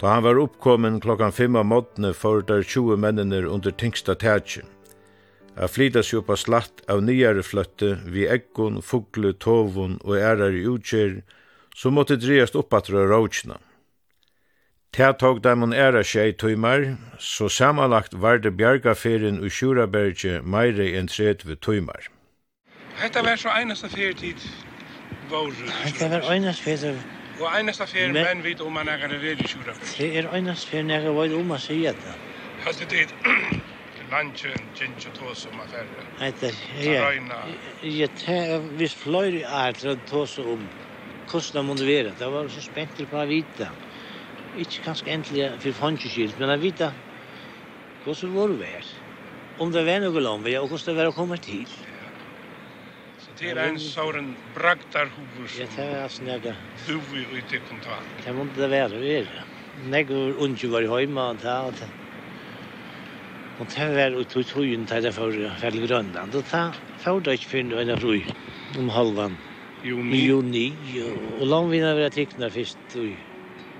Ta 0.00 0.16
han 0.16 0.24
var 0.24 0.40
oppkommen 0.42 0.98
klokkan 0.98 1.30
5 1.30 1.60
av 1.60 1.68
måttene 1.70 2.10
for 2.10 2.42
der 2.42 2.66
20 2.66 2.98
mennene 2.98 3.44
under 3.46 3.70
tingsta 3.70 4.16
tætje. 4.18 4.64
A 5.54 5.68
flyta 5.70 6.02
seg 6.02 6.24
oppa 6.24 6.34
slatt 6.34 6.82
av 6.90 7.04
nyare 7.06 7.44
fløtte 7.46 7.94
vi 8.10 8.26
eggon, 8.26 8.82
fugle, 8.82 9.30
tovun 9.38 10.00
og 10.02 10.18
ærar 10.18 10.58
i 10.58 10.66
utgjør, 10.66 11.20
så 11.76 11.94
måtte 11.94 12.18
dreiast 12.18 12.58
oppatra 12.58 13.06
rådsna. 13.06 13.60
Ta 14.92 15.12
tog 15.12 15.40
dem 15.44 15.62
en 15.62 15.72
æra 15.72 16.02
tjei 16.04 16.32
tøymar, 16.36 16.82
så 17.18 17.48
samanlagt 17.48 18.12
var 18.20 18.36
det 18.36 18.50
bjergaferien 18.56 19.38
i 19.40 19.48
Sjuraberge 19.48 20.42
meire 20.44 20.90
enn 20.98 21.06
tret 21.08 21.46
ved 21.48 21.62
tøymar. 21.64 22.10
Hetta 23.00 23.22
var 23.24 23.38
så 23.40 23.48
einasta 23.48 23.88
fyrtid 23.88 24.42
vår. 25.30 25.54
Hetta 25.84 26.10
var 26.12 26.28
einasta 26.34 26.64
ferietid. 26.66 27.06
Og 27.40 27.48
einasta 27.56 27.86
ferietid 27.88 28.18
menn 28.18 28.44
vit 28.44 28.60
om 28.60 28.76
man 28.76 28.90
er 28.92 29.08
ved 29.08 29.40
i 29.40 29.48
Sjuraberge. 29.48 29.94
Det 29.96 30.10
er 30.18 30.28
einasta 30.28 30.68
ferietid 30.70 30.92
jeg 31.06 31.14
var 31.16 31.36
om 31.38 31.54
å 31.56 31.58
si 31.58 31.78
det. 31.86 32.16
Hast 32.66 32.82
du 32.82 32.84
det 32.90 33.06
lunchen, 34.10 34.66
ginger 34.76 35.14
tås 35.16 35.46
om 35.48 35.62
affærer? 35.64 36.04
Hetta, 36.20 36.50
ja. 36.84 37.08
Jeg 37.80 38.10
tar 38.20 38.68
viss 38.76 38.98
fløyre 39.00 39.40
ært 39.40 39.86
tås 40.12 40.36
om 40.44 40.68
hvordan 41.30 41.56
det 41.56 41.64
måtte 41.70 41.88
være. 41.88 42.12
Det 42.20 42.30
var 42.36 42.52
så 42.52 42.60
spent 42.60 43.00
på 43.08 43.22
å 43.22 43.24
vite. 43.32 43.70
Ja 43.72 43.91
ikke 44.52 44.84
kanskje 44.84 45.12
endelig 45.12 45.48
for 45.62 45.78
fondskilt, 45.78 46.38
men 46.40 46.52
jeg 46.54 46.62
vet 46.66 46.84
hvordan 48.02 48.20
det 48.20 48.34
var 48.34 48.52
det 48.52 48.58
vært. 48.60 48.92
Om 49.62 49.72
det 49.72 49.84
var 49.86 50.02
noe 50.02 50.22
land, 50.24 50.46
og 50.48 50.68
hvordan 50.68 50.86
det 50.88 50.98
var 50.98 51.10
å 51.10 51.16
komme 51.16 51.38
til. 51.40 51.70
Så 53.22 53.34
det 53.38 53.52
er 53.52 53.62
en 53.64 53.78
sånn 53.78 54.32
bragdarhover 54.56 55.48
som 55.48 55.60
ja, 55.62 55.68
det 55.70 55.84
er 55.86 56.00
altså 56.02 56.26
nega. 56.26 56.54
du 56.86 56.96
vil 57.12 57.36
ut 57.38 57.52
i 57.54 57.60
kontakt. 57.62 58.14
Det 58.24 58.34
måtte 58.34 58.58
det 58.58 58.70
være, 58.72 59.00
det 59.00 59.12
er 59.20 59.28
det. 59.30 59.44
Nega 59.92 60.18
unge 60.42 60.72
var 60.72 60.84
i 60.84 60.90
høyma, 60.90 61.28
og 61.32 61.42
det 61.44 61.52
er 61.52 61.78
det. 61.78 61.90
Og 63.60 63.68
det 63.70 63.88
var 63.94 64.18
ut 64.18 64.36
i 64.36 64.44
tøyen 64.48 64.86
til 64.90 65.06
det 65.06 65.14
for 65.14 65.38
Fjell 65.60 65.80
Grønland, 65.86 66.34
og 66.34 66.42
det 66.42 66.62
var 67.04 67.20
det 67.22 67.38
ikke 67.38 67.50
for 67.52 67.62
en 67.62 67.94
av 67.94 68.02
røy 68.02 68.24
om 68.80 68.90
halvan. 68.90 69.38
Juni. 69.82 70.18
Juni, 70.28 70.66
og 71.02 71.46
langvinna 71.46 71.94
var 71.94 72.06
jeg 72.06 72.16
trykkna 72.16 72.50
først 72.54 72.96
i 73.02 73.12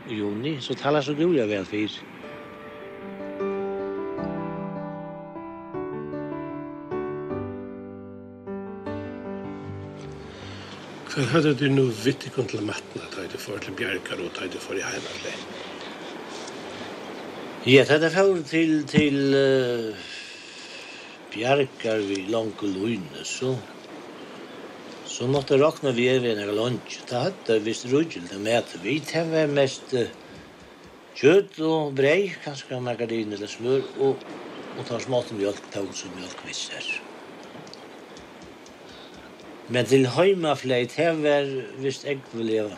i 0.08 0.14
juni, 0.14 0.60
så 0.60 0.74
talar 0.74 1.02
så 1.02 1.12
roliga 1.12 1.46
väl 1.46 1.64
för 1.64 1.88
Hva 11.12 11.26
hadde 11.28 11.50
du 11.60 11.66
nå 11.68 11.82
vitt 11.92 12.24
i 12.24 12.30
kun 12.32 12.46
til 12.48 12.62
matten 12.64 13.02
da 13.12 13.26
du 13.28 13.34
får 13.36 13.58
til 13.60 13.74
Bjerkar 13.76 14.20
og 14.24 14.30
da 14.32 14.46
du 14.48 14.56
får 14.56 14.78
i 14.80 14.84
heimatle? 14.86 15.32
Ja, 17.68 17.82
det 17.84 17.98
hadde 17.98 18.10
får 18.14 18.40
til, 18.48 18.72
til 18.88 19.18
uh, 19.36 20.06
Bjerkar 21.34 22.00
vi 22.08 22.22
langt 22.32 22.64
og 22.64 22.72
løgne, 22.72 23.26
så 23.28 23.52
Så 25.22 25.28
måtte 25.30 25.54
råkne 25.54 25.92
vi 25.94 26.08
er 26.10 26.16
ved 26.18 26.40
en 26.42 26.48
lunch. 26.56 26.96
Det 27.06 27.14
hadde 27.14 27.60
visst 27.62 27.84
rudgjel 27.86 28.24
til 28.26 28.40
mæte. 28.42 28.80
Vi 28.82 28.96
var 29.30 29.52
mest 29.54 29.92
kjøtt 31.14 31.60
og 31.62 31.92
brei, 31.94 32.32
kanskje 32.42 32.80
margarin 32.82 33.30
eller 33.36 33.46
smør, 33.46 33.86
og, 34.02 34.24
og 34.74 34.88
tar 34.88 35.04
smått 35.06 35.30
mjölk, 35.38 35.62
tog 35.70 35.94
som 35.94 36.10
mjölk 36.18 36.42
visser. 36.48 36.90
Men 39.70 39.86
til 39.86 40.10
heimafleit, 40.10 40.98
her 40.98 41.14
var 41.22 41.46
visst 41.78 42.02
jeg 42.02 42.18
vil 42.34 42.50
leve 42.56 42.74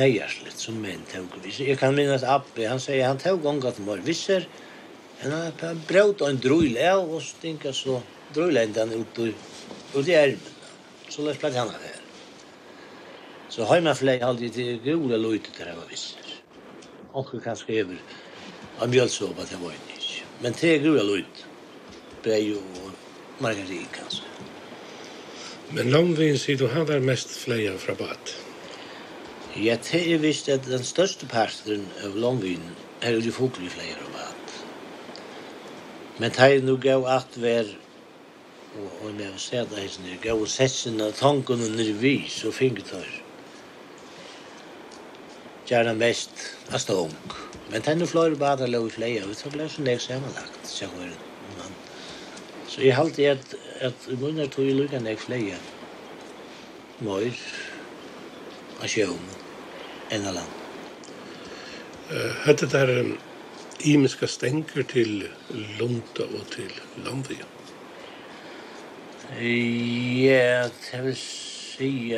nøyerslitt 0.00 0.56
som 0.56 0.80
menn 0.80 1.04
tog 1.12 1.28
visser. 1.44 1.68
Jeg 1.74 1.84
kan 1.84 1.92
minne 1.92 2.16
Abbe, 2.24 2.70
han 2.72 2.80
sier 2.80 3.04
han 3.04 3.20
tog 3.20 3.44
gong 3.44 3.60
til 3.68 3.84
mor 3.84 4.00
visser, 4.00 4.48
men 5.20 5.36
han 5.36 5.84
braut 5.92 6.24
og 6.24 6.30
en 6.32 6.40
drøyl 6.40 6.80
av, 6.80 7.04
og 7.04 7.20
stinka 7.20 7.76
så 7.76 8.00
drøyl 8.32 8.64
enda 8.64 8.88
han 8.88 8.96
ut 8.96 9.26
i 10.08 10.22
ermen. 10.24 10.54
Så 11.08 11.22
lätt 11.22 11.38
plats 11.38 11.56
han 11.56 11.68
här. 11.68 11.96
Så 13.48 13.64
har 13.64 13.80
man 13.80 13.96
fler 13.96 14.24
alltid 14.24 14.52
till 14.52 14.80
goda 14.84 15.16
lojter 15.16 15.64
där 15.64 15.74
var 15.76 15.84
visst. 15.90 16.18
Och 17.12 17.42
kan 17.44 17.56
skriva 17.56 17.94
av 18.78 18.88
mjölsåpa 18.88 19.44
till 19.44 19.56
var 19.56 19.70
inte. 19.70 19.88
Men 20.42 20.52
tre 20.52 20.78
goda 20.78 21.02
lojt. 21.02 21.46
Brej 22.22 22.56
och 22.56 22.90
margarin 23.38 23.86
kanske. 23.92 24.22
Men 25.70 25.90
långvin 25.90 26.38
sier 26.38 26.56
du 26.56 26.68
han 26.68 26.86
var 26.86 26.98
mest 26.98 27.30
fleia 27.36 27.78
fra 27.78 27.94
bad. 27.94 28.30
Ja, 29.56 29.76
det 29.90 30.00
er 30.12 30.18
visst 30.18 30.48
at 30.48 30.64
den 30.66 30.84
største 30.84 31.26
parten 31.26 31.84
av 32.04 32.16
långvin 32.16 32.62
er 33.02 33.18
jo 33.18 33.20
de 33.20 33.32
foglige 33.32 33.70
fleia 33.70 33.98
av 34.04 34.12
bad. 34.12 34.54
Men 36.18 36.30
det 36.30 36.48
er 36.56 36.64
nu 36.64 36.76
gav 36.76 37.04
at 37.06 37.36
vær 37.36 37.68
og 38.78 39.06
og 39.06 39.14
med 39.14 39.38
stæta 39.38 39.80
heisen 39.80 40.04
der 40.04 40.20
gav 40.22 40.46
session 40.46 41.00
av 41.00 41.12
tanken 41.12 41.62
og 41.64 41.70
nervi 41.76 42.16
så 42.30 42.52
fink 42.54 42.84
tar. 42.86 43.08
Gjerne 45.68 45.94
mest 45.98 46.44
av 46.72 46.78
stong. 46.82 47.14
Men 47.70 47.84
tenne 47.84 48.06
flore 48.08 48.36
bada 48.40 48.66
lov 48.66 48.86
i 48.88 48.94
fleia 48.94 49.24
og 49.26 49.34
så 49.36 49.50
ble 49.52 49.66
så 49.68 49.84
nek 49.84 50.00
sammenlagt, 50.00 50.60
samanlagt, 50.64 51.26
var 51.56 51.66
hun. 51.66 51.74
Så 52.68 52.84
jeg 52.84 52.96
halte 52.96 53.28
at, 53.34 53.54
at 53.80 54.08
i 54.08 54.16
munnen 54.16 54.48
tog 54.52 54.64
jeg 54.68 54.78
lukka 54.78 55.02
nek 55.04 55.20
fleia. 55.20 55.58
Møyr, 57.04 57.36
av 58.80 58.88
sjøen, 58.90 59.28
enn 60.14 60.26
av 60.30 60.38
land. 60.38 60.56
Uh, 62.08 62.32
Hette 62.46 62.70
der 62.72 62.94
um, 63.02 63.14
imiska 63.84 64.26
stenker 64.26 64.86
til 64.88 65.28
Lunda 65.78 66.24
og 66.24 66.48
til 66.54 66.72
Landvia. 67.04 67.46
Ja, 69.30 70.68
det 70.90 71.02
vil 71.02 71.16
si... 71.16 72.16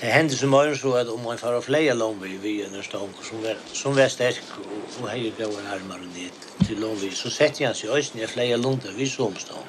Det 0.00 0.06
hände 0.06 0.34
så 0.34 0.46
mycket 0.46 0.80
så 0.80 0.94
at 0.94 1.08
om 1.08 1.22
man 1.22 1.38
får 1.38 1.60
fler 1.60 1.94
långby 1.94 2.38
vid 2.38 2.66
en 2.66 2.82
stång 2.82 3.14
som 3.22 3.42
var, 3.42 3.56
som 3.72 3.96
var 3.96 4.08
sterk 4.08 4.58
og, 4.58 4.84
og 5.00 5.08
hejde 5.10 5.32
gåva 5.40 5.64
armar 5.74 5.98
ned 5.98 6.36
til 6.68 6.78
långby 6.78 7.10
så 7.10 7.32
setter 7.34 7.66
han 7.66 7.74
seg 7.74 7.90
øyne 7.90 8.22
i 8.22 8.28
fler 8.30 8.60
långby 8.62 8.94
vid 8.94 9.10
som 9.10 9.34
stång. 9.34 9.66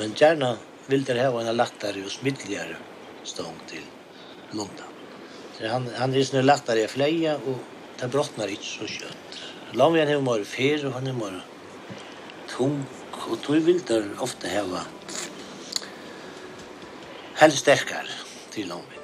Men 0.00 0.16
gjerne 0.18 0.56
vil 0.88 1.06
det 1.06 1.20
ha 1.20 1.30
en 1.44 1.54
lättare 1.54 2.02
og 2.02 2.10
smittligare 2.10 2.80
stång 3.22 3.62
til 3.70 3.86
långby. 4.50 4.88
Så 5.54 5.70
han, 5.70 5.86
han 5.94 6.10
er 6.10 6.26
sånn 6.26 6.42
lättare 6.42 6.88
i 6.88 6.90
flere, 6.90 7.38
og 7.38 7.62
det 8.02 8.10
brottnar 8.10 8.50
ikke 8.50 8.66
så 8.66 8.90
kjøtt. 8.90 9.14
kött. 9.14 9.40
Långby 9.78 10.00
är 10.00 10.20
mer 10.20 10.44
fyr, 10.44 10.86
og 10.86 10.92
han 10.92 11.06
är 11.06 11.12
mer 11.12 11.44
tung, 12.60 12.80
og 13.30 13.38
tog 13.42 13.66
vil 13.66 13.80
der 13.88 14.08
ofte 14.20 14.48
heva 14.52 14.84
helst 17.40 17.62
sterkar 17.64 18.08
til 18.52 18.68
lommen. 18.68 18.96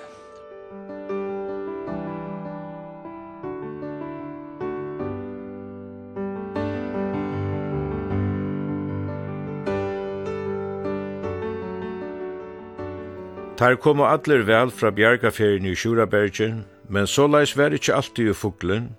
Tar 13.56 13.78
koma 13.80 14.10
allir 14.12 14.44
vel 14.44 14.68
fra 14.68 14.90
bjergaferien 14.92 15.64
i 15.64 15.72
Sjurabergen, 15.72 16.66
men 16.92 17.08
så 17.08 17.24
leis 17.24 17.56
var 17.56 17.72
ikkje 17.72 17.94
alltid 17.96 18.34
i 18.34 18.36
fuglen, 18.36 18.90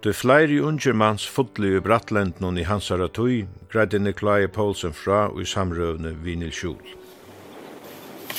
Du 0.00 0.12
fleiri 0.16 0.60
unger 0.64 0.94
manns 0.96 1.26
fotli 1.28 1.74
i 1.76 1.80
Bratlendnon 1.84 2.56
i 2.58 2.62
hansara 2.64 3.08
tui, 3.12 3.42
greide 3.68 3.98
Nikolai 4.00 4.46
Poulsen 4.48 4.94
fra 4.96 5.26
og 5.28 5.42
i 5.42 5.48
samrøvne 5.48 6.14
Vinil 6.24 6.54
Kjol. 6.56 6.78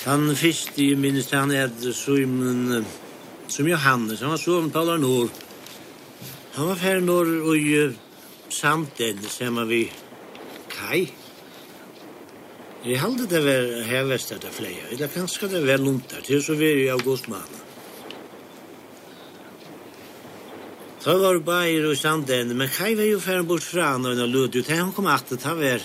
Han 0.07 0.31
fyrst 0.33 0.79
i 0.81 0.95
minnes 0.97 1.29
han 1.29 1.53
er 1.53 1.69
som, 1.93 2.33
som 3.45 3.69
Johannes, 3.69 4.25
han 4.25 4.33
var 4.33 4.41
sovn 4.41 4.73
talar 4.73 4.97
norr. 4.97 5.29
Han 6.57 6.71
var 6.71 6.81
færre 6.81 7.05
norr 7.05 7.29
og 7.45 7.53
i 7.53 7.77
samtid, 8.49 9.21
som 9.29 9.61
vi 9.69 9.83
kai. 10.73 11.11
Jeg 12.81 13.03
halde 13.05 13.29
det 13.29 13.45
var 13.45 13.73
hervestet 13.85 14.49
av 14.49 14.57
fleia, 14.57 14.89
eller 14.89 15.13
kanskje 15.13 15.53
det 15.53 15.61
var 15.69 15.77
luntar, 15.77 16.25
til 16.25 16.41
så 16.41 16.57
var 16.57 16.81
i 16.81 16.89
augustmannen. 16.89 17.67
Så 21.01 21.17
var 21.17 21.33
det 21.33 21.45
bare 21.45 21.91
i 21.91 21.95
stand 21.95 22.29
men 22.29 22.69
Kai 22.69 22.95
var 22.95 23.03
jo 23.03 23.19
ferdig 23.19 23.47
bort 23.47 23.63
fra 23.63 23.93
han, 23.93 24.05
og 24.05 24.17
han 24.17 24.29
lød 24.29 24.55
ut, 24.55 24.67
han 24.69 24.91
kom 24.93 25.07
at 25.07 25.29
det, 25.29 25.43
var, 25.43 25.81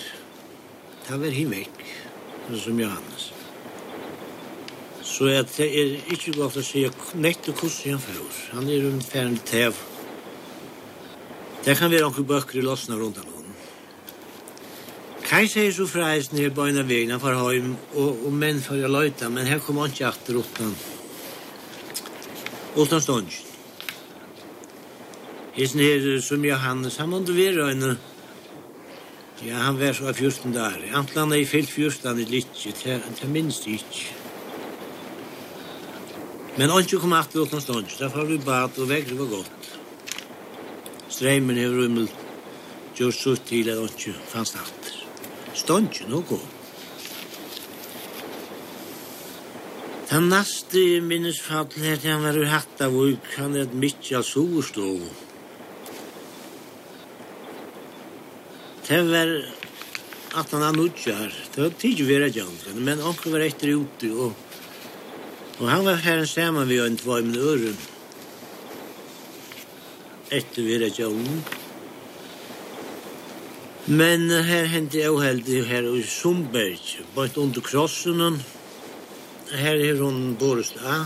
det 1.07 1.19
var 1.21 1.31
him 1.33 1.53
som 2.53 2.79
Johannes. 2.79 3.33
Så 5.01 5.27
jeg, 5.27 5.45
det 5.57 5.65
er 5.65 6.13
ikke 6.13 6.35
godt 6.37 6.59
å 6.61 6.61
si, 6.61 6.85
nett 7.15 7.49
og 7.49 7.57
kosse 7.57 7.89
han 7.89 7.99
for 7.99 8.53
han 8.53 8.69
er 8.69 8.85
en 8.85 9.01
ferdig 9.01 9.41
tev. 9.41 9.81
Det 11.65 11.77
kan 11.77 11.89
være 11.89 12.05
noen 12.05 12.29
bøkker 12.29 12.61
i 12.61 12.67
lossene 12.67 12.99
rundt 13.01 13.17
han. 13.17 13.33
Kai 15.25 15.47
sier 15.49 15.73
så 15.73 15.89
fra 15.89 16.13
eisen 16.13 16.37
her 16.37 16.53
på 16.55 16.69
en 16.69 16.77
av 16.77 16.87
veien, 16.87 17.09
han 17.11 17.19
får 17.19 17.41
hjem, 17.55 17.73
og, 17.97 18.21
og 18.29 18.37
menn 18.37 18.61
for 18.61 18.77
å 18.77 18.93
løyta, 18.93 19.33
men 19.33 19.49
her 19.49 19.65
kom 19.65 19.81
han 19.81 19.89
ikke 19.91 20.13
atter 20.13 20.37
utan, 20.39 20.77
utan 22.77 23.01
ståndsen. 23.01 23.56
Jeg 25.57 25.71
snir 25.71 26.03
som 26.21 26.43
Johannes, 26.45 26.99
han 27.01 27.09
måtte 27.09 27.33
være 27.33 27.71
en... 27.71 27.97
Ja, 29.41 29.63
han 29.65 29.79
var 29.79 29.95
så 29.97 30.13
14 30.13 30.53
dager. 30.53 30.83
Antland 30.93 31.33
er 31.33 31.49
fyllt 31.49 31.71
14 31.73 32.19
i 32.21 32.25
litje, 32.29 32.73
det 32.77 33.29
minst 33.33 33.65
ikke. 33.65 34.13
Men 36.57 36.75
ikke 36.77 37.01
kom 37.01 37.17
at 37.17 37.33
låten 37.33 37.61
stånd, 37.61 37.89
derfor 37.97 38.29
vi 38.29 38.37
bad 38.37 38.77
og 38.77 38.89
vekk 38.89 39.11
var 39.17 39.33
godt. 39.33 39.67
Streimen 41.09 41.57
er 41.57 41.73
rummel, 41.73 42.09
gjør 42.97 43.11
så 43.11 43.35
til 43.41 43.73
at 43.73 43.81
ikke 43.81 44.13
fanns 44.29 44.53
natt. 44.53 44.93
Stånd 45.57 45.89
ikke 45.89 46.09
noe 46.13 46.25
godt. 46.29 46.53
Den 50.09 50.29
neste 50.29 51.01
minnes 51.01 51.41
fall 51.41 51.73
her, 51.81 51.97
han 52.05 52.21
var 52.23 52.37
i 52.37 52.45
Hattavuk, 52.45 53.33
han 53.37 53.57
er 53.57 53.65
et 53.65 53.73
mykje 53.73 54.21
av 54.21 54.25
Soverstov. 54.25 55.25
Det 58.87 59.01
var 59.03 59.31
at 60.39 60.51
han 60.53 60.63
hadde 60.63 60.83
utgjør 60.87 61.17
her. 61.19 61.33
Det 61.53 61.63
var 61.63 61.73
tidlig 61.81 62.05
vi 62.07 62.17
redde 62.21 62.43
han, 62.45 62.83
men 62.85 63.01
onker 63.03 63.33
var 63.33 63.43
etter 63.43 63.73
ute, 63.75 64.11
og, 64.15 64.31
og 65.59 65.65
han 65.67 65.83
var 65.83 65.99
her 66.05 66.23
sammen 66.29 66.69
vi 66.69 66.77
en 66.79 66.95
två 66.95 67.17
i 67.19 67.25
min 67.27 67.35
øren. 67.35 67.77
Etter 70.31 70.63
vi 70.63 70.79
redde 70.79 71.09
han. 71.09 71.43
Men 73.87 74.29
her 74.31 74.71
hendte 74.71 74.99
jeg 75.03 75.19
heldig 75.23 75.61
her 75.67 75.91
i 75.91 76.03
Sundberg, 76.07 76.87
bare 77.15 77.43
under 77.43 77.63
krossen. 77.63 78.41
Her 79.51 79.83
er 79.83 79.99
hun 79.99 80.35
Boris 80.39 80.73
A 80.83 81.05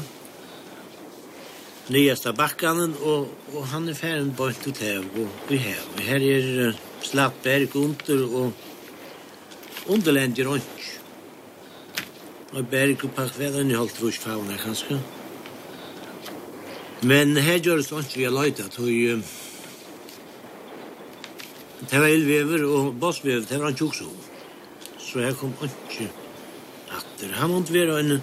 nyeste 1.91 2.31
bakkanen, 2.35 2.93
og, 3.03 3.29
og 3.53 3.65
han 3.71 3.89
er 3.89 3.97
ferdig 3.97 4.35
bort 4.37 4.59
til 4.63 4.75
her, 4.79 4.99
og 4.99 5.49
vi 5.49 5.59
her. 5.61 5.81
Og 5.95 6.03
her 6.07 6.25
er 6.35 6.77
slapp 7.03 7.41
berg 7.43 7.75
under, 7.75 8.25
og 8.41 8.53
underlender 9.91 10.47
rundt. 10.47 10.87
Og 12.51 12.67
berg 12.67 13.05
og 13.07 13.13
pakkvedene 13.15 13.77
holdt 13.79 13.99
rusk 14.03 14.23
fauna, 14.23 14.57
kanskje. 14.59 14.99
Men 17.01 17.33
her 17.41 17.57
gjør 17.57 17.81
det 17.81 17.87
sånn 17.87 18.11
vi 18.15 18.27
har 18.27 18.35
løyta, 18.35 18.67
tog... 18.71 19.23
Det 21.81 21.97
var 21.97 22.11
elvever 22.13 22.61
og 22.69 22.91
bossvever, 23.01 23.41
det 23.49 23.57
var 23.57 23.71
han 23.71 23.77
tjokk 23.79 23.95
så. 23.97 24.09
Så 25.01 25.23
her 25.23 25.33
kom 25.33 25.55
ikke 25.65 26.11
atter. 26.93 27.33
Han 27.39 27.55
måtte 27.55 27.73
være 27.73 27.97
en... 28.03 28.21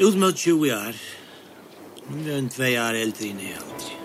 Ut 0.00 0.16
20 0.16 0.70
år, 0.72 0.96
Hon 2.10 2.28
är 2.28 2.38
en 2.38 2.48
tvei 2.48 2.78
år 2.80 2.94
eldre 2.94 3.24
än 3.24 3.38
jag 3.38 3.58
alltid. 3.62 3.96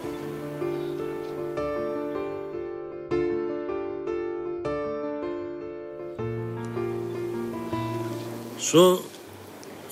Så 8.59 8.99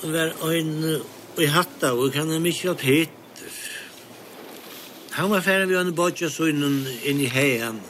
var 0.02 0.52
en 0.52 1.02
i 1.38 1.46
hatta 1.46 1.92
og 1.94 2.12
kan 2.12 2.30
han 2.30 2.42
mykje 2.42 2.70
av 2.70 2.74
Peter. 2.74 3.54
Han 5.10 5.30
var 5.30 5.40
ferdig 5.40 5.68
ved 5.68 5.80
en 5.80 5.94
bodja 5.94 6.30
så 6.30 6.46
inn 6.46 7.20
i 7.20 7.26
heian. 7.26 7.80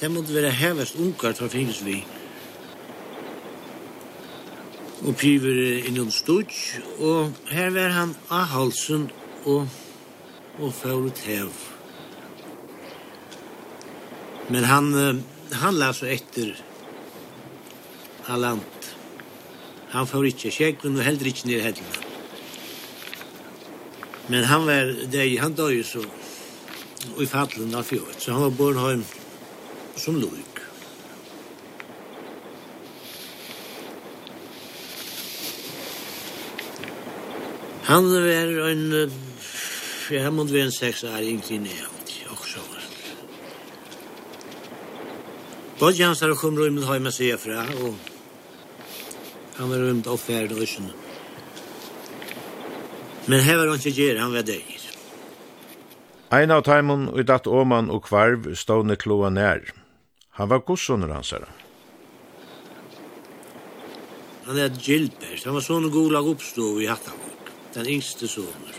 Det 0.00 0.08
måtte 0.08 0.34
være 0.34 0.54
hevest 0.56 0.96
unkar 0.96 1.32
tar 1.32 1.52
finnes 1.52 1.82
vi 1.84 2.04
oppgiver 5.06 5.86
innom 5.86 6.10
Stutsch, 6.10 6.78
og 6.98 7.34
her 7.52 7.70
var 7.74 7.94
han 7.94 8.14
av 8.30 8.48
halsen 8.52 9.08
og, 9.44 9.68
og 10.58 10.72
får 10.74 11.04
ut 11.06 11.22
hev. 11.28 11.52
Men 14.48 14.64
han, 14.64 14.90
han 15.60 15.78
la 15.78 15.92
så 15.92 16.08
etter 16.10 16.56
Alant. 18.28 18.90
Han 19.94 20.08
får 20.08 20.30
ikke 20.32 20.52
kjekven 20.52 20.98
og 20.98 21.06
heller 21.06 21.30
ikke 21.30 21.48
ned 21.48 21.62
hellene. 21.64 22.04
Men 24.28 24.44
han 24.44 24.66
var 24.68 24.90
deg, 25.08 25.38
han 25.40 25.56
døg 25.56 25.80
så 25.88 26.02
i 27.22 27.26
fallen 27.28 27.72
av 27.76 27.86
fjord, 27.88 28.12
så 28.20 28.34
han 28.34 28.44
var 28.48 28.56
born 28.58 28.80
hjem 28.82 29.04
som 29.96 30.18
luk. 30.20 30.57
Han 37.88 38.04
var 38.12 38.68
en, 38.68 38.82
jeg 40.12 40.32
måtte 40.36 40.52
være 40.52 40.68
en 40.68 40.74
seks 40.76 41.06
år, 41.08 41.22
egentlig 41.24 41.62
nevnt, 41.64 41.94
det. 42.04 42.84
Både 45.78 46.04
hans 46.04 46.20
har 46.20 46.34
kommet 46.34 46.66
rundt 46.66 46.84
hjemme 46.84 47.12
seg 47.14 47.38
fra, 47.40 47.62
og 47.80 47.94
han 49.56 49.70
var 49.70 49.84
rundt 49.86 50.10
og 50.10 50.18
ferdig 50.20 50.58
og 50.58 50.66
sånn. 50.68 50.90
Men 53.28 53.44
her 53.46 53.60
var 53.60 53.70
han 53.70 53.78
ikke 53.78 53.94
gjør, 53.94 54.20
han 54.24 54.34
var 54.34 54.44
deg. 54.48 54.74
Ein 56.34 56.52
av 56.52 56.64
taimon 56.66 57.06
og 57.12 57.22
datt 57.24 57.46
åman 57.48 57.88
og 57.94 58.02
kvarv 58.08 58.50
stående 58.58 58.98
kloa 59.00 59.30
nær. 59.32 59.64
Han 60.40 60.50
var 60.50 60.66
gossoner 60.66 61.14
hans 61.14 61.32
herre. 61.32 61.48
Han 64.48 64.60
er 64.60 64.76
Gilbert, 64.76 65.44
han 65.44 65.56
var 65.56 65.64
sånn 65.64 65.88
gulag 65.94 66.28
oppstå 66.34 66.74
i 66.82 66.90
hattan 66.90 67.27
den 67.74 67.86
yngste 67.86 68.28
soner. 68.28 68.76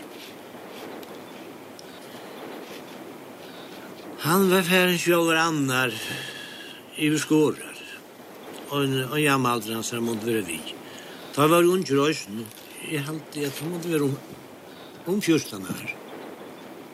Han 4.20 4.50
var 4.50 4.62
færen 4.62 4.98
sjåver 5.00 5.38
annar 5.40 5.94
i 7.00 7.08
skårar 7.18 7.70
og 8.70 8.84
en, 8.84 8.98
en 9.02 9.22
jammalder 9.22 9.74
hans 9.74 9.90
her 9.94 10.02
måtte 10.04 10.28
være 10.28 10.44
vi. 10.46 10.60
Da 11.34 11.46
var 11.50 11.66
hun 11.66 11.82
grøysen, 11.86 12.44
jeg 12.90 13.02
halte, 13.06 13.46
at 13.46 13.56
tror 13.56 13.72
måtte 13.72 13.90
være 13.90 14.06
om, 14.06 14.14
om 15.10 15.22
fjørstan 15.22 15.66
her. 15.66 15.96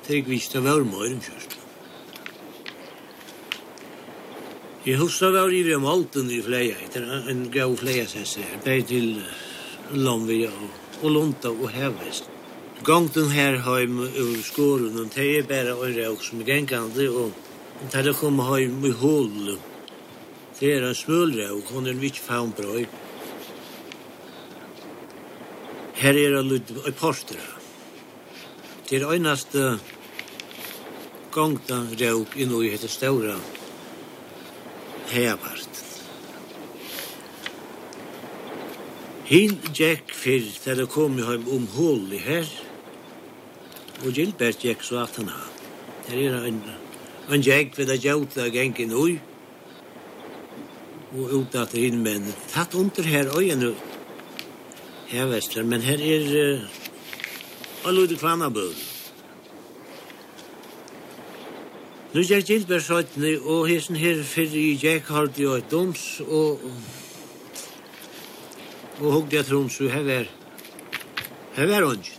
Trygg 0.07 0.31
visst, 0.31 0.55
det 0.55 0.65
var 0.65 0.85
møyre 0.87 1.17
om 1.17 1.21
fjørstan. 1.21 1.63
Jeg 4.87 5.01
husker 5.01 5.33
var 5.35 5.51
i 5.51 5.65
Vremalten 5.67 6.31
i 6.31 6.41
fleia, 6.47 6.77
en 7.27 7.49
gav 7.51 7.75
fleia 7.77 8.07
sesse 8.07 8.45
her, 8.45 8.61
bare 8.65 8.87
til 8.87 9.17
Lomvia 9.99 10.53
og 10.53 10.86
og 11.03 11.11
lunta 11.13 11.53
og 11.53 11.71
hevest. 11.75 12.31
Gongten 12.87 13.31
her 13.33 13.59
heim 13.65 13.99
ur 14.05 14.37
skolen, 14.45 14.99
og 15.01 15.11
det 15.15 15.27
er 15.39 15.49
bare 15.49 15.75
å 15.75 15.89
rauk 15.97 16.23
som 16.23 16.43
er 16.43 16.51
gengande, 16.53 17.09
og 17.09 17.33
det 17.93 18.05
er 18.05 18.17
kom 18.17 18.41
heim 18.51 18.85
i 18.85 18.93
hål. 19.03 19.57
Det 20.61 20.73
er 20.77 20.87
en 20.89 20.97
smul 20.97 21.35
rauk, 21.41 21.73
hun 21.73 21.89
er 21.91 21.99
vitt 22.01 22.21
faunbrøy. 22.21 22.87
Her 25.97 26.21
er 26.21 26.39
en 26.39 26.49
lutt 26.49 26.73
i 26.77 26.93
porter. 26.93 27.43
Det 28.87 29.01
er 29.01 29.09
øynaste 29.11 29.79
gongta 31.37 31.83
råk 32.01 32.37
i 32.41 32.47
noe 32.49 32.69
heter 32.73 32.89
Staura 32.89 33.37
hevart. 35.11 35.83
Hin 39.27 39.59
Jack 39.75 40.16
fyrr, 40.27 40.47
der 40.65 40.75
det 40.75 40.89
kom 40.91 41.19
jo 41.19 41.27
heim 41.29 41.45
om 41.55 41.67
hål 41.77 42.13
i 42.13 42.19
her, 42.19 42.49
og 44.03 44.13
Gilbert 44.13 44.59
gikk 44.59 44.83
så 44.83 45.05
at 45.05 45.21
han 45.21 45.29
har. 45.31 45.53
Her 46.09 46.23
er 46.33 46.49
en, 46.49 46.59
en 47.31 47.45
gikk 47.47 47.79
ved 47.79 47.93
det 47.93 48.01
gjøta 48.03 48.49
gengen 48.51 48.95
ui, 48.95 49.21
og 51.15 51.37
ut 51.39 51.55
at 51.55 51.77
inn, 51.79 52.03
men 52.03 52.27
tatt 52.51 52.75
under 52.75 53.07
her 53.07 53.31
øyene, 53.39 53.71
her 55.13 55.31
vestre, 55.31 55.63
men 55.63 55.87
her 55.87 56.03
er 56.03 56.27
uh, 56.35 57.87
alludig 57.87 58.19
kvannabøl. 58.19 58.75
Nu 62.15 62.27
gikk 62.27 62.51
Gilbert 62.51 62.89
søttene, 62.89 63.37
og 63.47 63.69
hessen 63.71 64.03
her 64.03 64.27
fyrir 64.27 64.59
i 64.59 64.79
Jack 64.83 65.07
har 65.15 65.31
det 65.31 65.47
jo 65.47 65.55
et 65.61 65.71
doms, 65.71 66.21
og, 66.27 66.59
og 66.67 66.96
og 69.01 69.27
det 69.31 69.37
jeg 69.37 69.47
tron 69.47 69.71
så 69.71 69.89
her 69.89 70.03
var 70.03 70.27
her 71.57 71.67
var 71.67 71.83
ungen. 71.83 72.17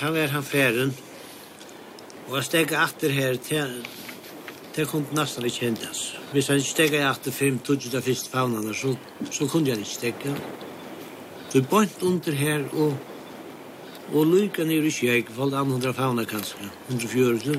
Her 0.00 0.10
var 0.10 0.26
han 0.26 0.42
færen 0.42 0.94
og 2.28 2.36
jeg 2.36 2.44
steg 2.44 2.72
atter 2.76 3.10
her 3.10 3.36
til 3.40 3.78
Det 4.76 4.84
kom 4.86 5.02
nesten 5.10 5.44
ikke 5.44 5.64
hentas. 5.66 6.14
Hvis 6.32 6.46
han 6.48 6.60
ikke 6.60 6.70
stegget 6.70 7.02
etter 7.02 7.32
fem, 7.34 7.56
tog 7.58 7.82
det 7.82 8.02
første 8.04 8.30
faunene, 8.30 8.74
så, 8.74 8.92
så 9.30 9.48
kunne 9.50 9.70
han 9.70 9.80
ikke 9.82 9.90
stegget. 9.90 10.36
Så 11.50 11.62
bort 11.70 12.02
under 12.02 12.32
her, 12.32 12.62
og, 12.72 12.94
og 14.12 14.26
lykka 14.26 14.68
ned 14.68 14.86
i 14.86 14.92
kjøk, 14.94 15.32
valgt 15.34 15.58
200 15.58 15.94
fauner 15.98 16.30
kanskje, 16.30 16.70
140. 16.88 17.58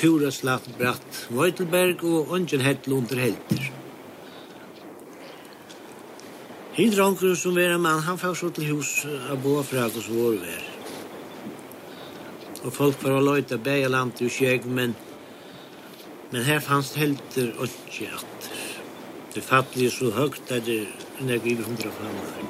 Pura 0.00 0.32
slatt 0.32 0.70
bratt 0.78 1.26
Vøytelberg 1.28 2.08
og 2.08 2.32
Øngen 2.38 2.64
Hettel 2.64 2.96
under 2.96 3.20
helter. 3.26 3.81
Hinn 6.72 6.88
dronker 6.88 7.34
som 7.36 7.52
var 7.52 7.74
en 7.74 7.82
mann, 7.84 8.00
han 8.00 8.16
fikk 8.16 8.36
så 8.38 8.48
til 8.56 8.70
hus 8.70 8.90
av 9.28 9.42
boa 9.44 9.60
fra 9.60 9.90
hos 9.92 10.06
vår 10.08 10.38
vær. 10.40 10.62
Og 12.64 12.72
folk 12.72 13.02
var 13.04 13.18
å 13.18 13.24
løyta 13.26 13.58
bæja 13.60 13.90
land 13.92 14.14
til 14.16 14.30
kjeg, 14.32 14.64
men, 14.64 14.94
men 16.30 16.46
her 16.46 16.62
fanns 16.64 16.94
helter 16.96 17.50
og 17.60 17.68
kjatter. 17.92 18.62
Det 19.34 19.44
fattelige 19.44 19.92
så 19.98 20.14
høgt 20.16 20.48
at 20.48 20.64
det 20.64 20.78
er 21.20 21.34
jeg 21.34 21.44
givet 21.44 21.68
hundra 21.68 21.92
fannar. 21.98 22.40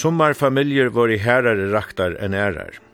Sommar 0.00 0.36
familjer 0.36 0.92
var 0.92 1.08
i 1.08 1.16
herare 1.24 1.72
raktar 1.72 2.20
enn 2.20 2.36
ærar. 2.36 2.89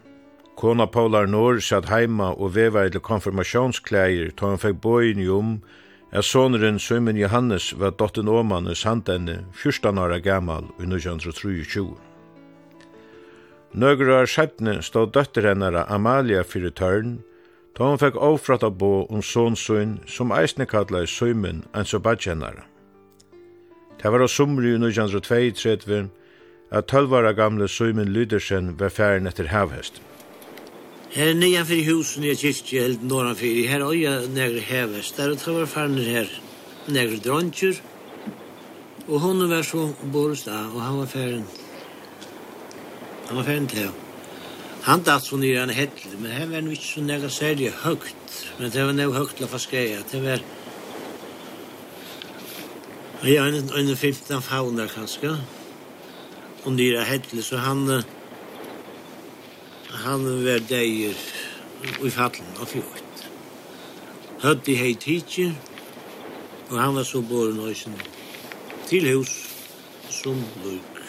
Kona 0.57 0.87
Paular 0.87 1.27
Nord 1.27 1.59
satt 1.61 1.91
heima 1.93 2.31
og 2.33 2.55
veva 2.55 2.87
til 2.89 3.03
konfirmationsklæger 3.05 4.31
ta 4.39 4.55
han 4.55 4.63
fikk 4.63 4.79
bøyen 4.81 5.21
i 5.21 5.27
om 5.29 5.59
at 6.17 6.25
soneren 6.25 6.79
Søymen 6.81 7.19
Johannes 7.21 7.75
var 7.77 7.93
dotten 8.01 8.29
Åman 8.29 8.71
i 8.73 8.75
Sandenne, 8.75 9.45
14 9.53 9.99
år 9.99 10.17
gammal 10.25 10.65
i 10.81 10.89
1923. 10.89 11.85
Nøgre 13.77 14.23
av 14.23 14.31
skjøpne 14.33 14.79
stod 14.81 15.13
døtter 15.13 15.51
hennara 15.51 15.85
Amalia 15.93 16.41
fyrir 16.41 16.73
tørn, 16.73 17.19
ta 17.77 17.91
hun 17.91 18.01
fikk 18.01 18.17
avfratt 18.17 18.65
av 18.65 18.79
bo 18.81 19.05
om 19.13 19.21
sonsøyn 19.21 19.99
som 20.09 20.33
eisne 20.33 20.65
kallar 20.65 21.05
Søymen 21.05 21.67
enn 21.77 21.85
så 21.85 22.01
badgjennara. 22.01 22.65
Det 24.01 24.09
var 24.09 24.25
av 24.25 24.33
sumri 24.33 24.73
i 24.73 24.81
1932 24.81 26.07
at 26.73 26.89
12 26.89 27.13
år 27.21 27.33
gamle 27.37 27.69
Søymen 27.69 28.09
Lydersen 28.09 28.79
var 28.81 28.89
færen 28.89 29.29
etter 29.29 29.53
havhesten. 29.53 30.16
Her 31.17 31.33
nye 31.33 31.63
for 31.65 31.81
husen 31.81 32.25
i 32.29 32.35
kyrkje, 32.37 32.81
helt 32.83 33.05
norran 33.09 33.39
fyrir, 33.41 33.71
her 33.71 33.81
og 33.87 33.95
jeg 33.97 34.27
negre 34.37 34.61
heves, 34.61 35.15
der 35.17 35.31
og 35.33 35.45
var 35.63 35.69
farnir 35.73 36.11
her, 36.13 36.33
negre 36.93 37.17
dronkjer, 37.25 37.79
og 39.09 39.23
hun 39.23 39.41
var 39.49 39.65
så 39.65 39.87
Boris 40.13 40.43
da, 40.45 40.59
og 40.75 40.83
han 40.83 40.99
var 40.99 41.07
færen, 41.09 41.47
han 43.29 43.37
var 43.39 43.49
færen 43.49 43.67
til 43.67 43.89
Han 44.83 45.03
datt 45.03 45.25
så 45.25 45.39
nye 45.41 45.57
han 45.59 45.73
hettel, 45.73 46.19
men 46.21 46.31
her 46.31 46.51
var 46.51 46.61
han 46.61 46.69
ikke 46.71 46.85
så 46.85 47.01
negre 47.01 47.31
særlig 47.31 47.73
høgt, 47.73 48.37
men 48.59 48.71
det 48.71 48.85
var 48.85 48.93
negre 48.93 49.17
høgt 49.17 49.41
la 49.41 49.49
faskeia, 49.49 50.03
det 50.13 50.21
var, 50.23 50.45
ja, 53.25 53.47
er 53.47 53.73
under 53.73 53.97
15 53.97 54.43
fauna 54.43 54.87
kanskje, 54.87 55.33
og 56.67 56.77
nye 56.77 57.09
hettel, 57.09 57.43
så 57.43 57.65
han, 57.65 57.89
uh, 57.89 58.16
han 60.07 60.23
var 60.45 60.61
deir 60.71 61.15
i 62.07 62.11
fallen 62.15 62.59
av 62.63 62.71
fjort. 62.71 63.23
Høtti 64.45 64.77
hei 64.79 64.93
tidsi, 65.03 65.49
og 66.71 66.77
han 66.79 66.95
var 66.99 67.07
så 67.09 67.23
bor 67.27 67.51
nøysen 67.57 67.97
til 68.87 69.09
hus 69.11 69.33
som 70.15 70.39
luk. 70.63 71.01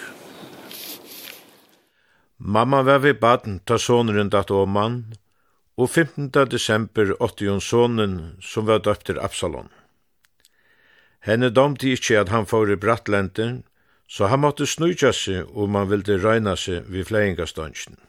Mamma 2.37 2.81
var 2.87 3.03
ved 3.05 3.21
baden 3.21 3.59
ta 3.69 3.77
soneren 3.77 4.33
datt 4.33 4.49
åmann, 4.49 4.97
og 5.77 5.89
15. 5.89 6.31
desember 6.49 7.13
80 7.21 7.61
sonen 7.61 8.17
som 8.41 8.65
var 8.65 8.81
døpter 8.81 9.21
Absalon. 9.21 9.69
Henne 11.21 11.53
domte 11.53 11.93
ikkje 11.93 12.23
at 12.23 12.33
han 12.33 12.49
får 12.49 12.73
i 12.73 12.81
brattlenten, 12.81 13.61
så 14.09 14.33
han 14.33 14.41
måtte 14.41 14.65
snudja 14.65 15.13
seg 15.13 15.53
om 15.53 15.77
han 15.77 15.89
ville 15.93 16.17
røyna 16.23 16.57
seg 16.57 16.89
vid 16.89 17.11
fleiingastansjen. 17.11 18.06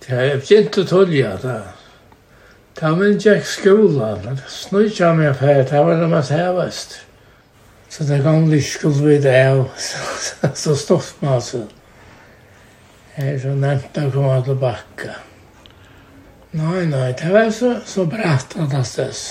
Det 0.00 0.16
er 0.16 0.40
begynt 0.40 0.78
å 0.80 0.86
tullja 0.88 1.34
da. 1.42 1.58
Da 2.80 2.94
man 2.96 3.18
gikk 3.20 3.44
skolan, 3.44 4.38
jeg 4.72 5.16
meg 5.18 5.34
fær, 5.36 5.64
det 5.68 5.80
var 5.84 5.98
det 6.00 6.08
mest 6.08 6.32
hevest. 6.32 7.00
Så 7.90 8.06
det 8.08 8.22
kom 8.24 8.46
litt 8.48 8.64
skuld 8.64 9.02
vi 9.04 9.18
det 9.20 9.34
av, 9.50 9.66
så 10.54 10.76
stort 10.78 11.18
man 11.20 11.34
altså. 11.40 11.64
Jeg 13.16 13.34
er 13.34 13.42
så 13.42 13.52
nevnt 13.58 13.98
å 13.98 14.06
komme 14.14 14.38
tilbake. 14.46 15.16
Nei, 16.56 16.86
nei, 16.88 17.10
det 17.18 17.34
var 17.34 17.50
så, 17.54 17.74
så 17.86 18.06
bratt 18.08 18.56
at 18.56 18.70
det 18.72 18.84
stes. 18.88 19.24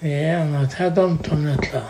Ja, 0.00 0.40
nei, 0.46 0.64
det 0.70 0.80
er 0.86 0.96
dumt 0.96 1.28
om 1.34 1.44
det 1.44 1.82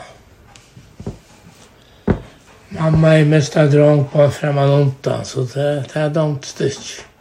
Mamma 2.72 3.14
er 3.20 3.28
mest 3.28 3.56
av 3.60 3.70
drang 3.70 4.06
på 4.08 4.24
en 4.24 4.32
fremman 4.32 4.74
ontan, 4.80 5.24
så 5.28 5.44
det, 5.54 5.70
det 5.92 6.02
er 6.02 6.12
dumt 6.16 6.48
styrk. 6.48 7.11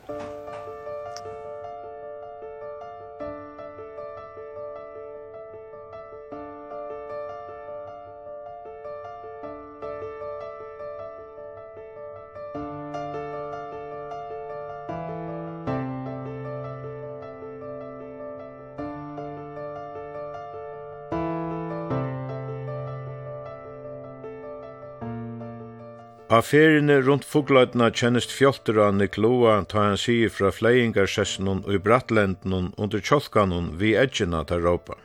Av 26.31 26.45
ferine 26.47 26.95
rundt 27.03 27.25
fugløytna 27.27 27.89
kjennest 27.91 28.31
fjolter 28.31 28.77
av 28.79 28.93
Nikloa 28.95 29.57
ta 29.67 29.81
han 29.83 29.97
sige 29.99 30.29
fra 30.31 30.47
fleiingarsessenon 30.55 31.65
og 31.65 31.73
i 31.75 31.79
brattlendnon 31.87 32.69
under 32.79 33.01
tjolkanon 33.03 33.65
vi 33.81 33.89
edgjena 33.99 34.45
ta 34.47 34.55
råpa. 34.61 34.95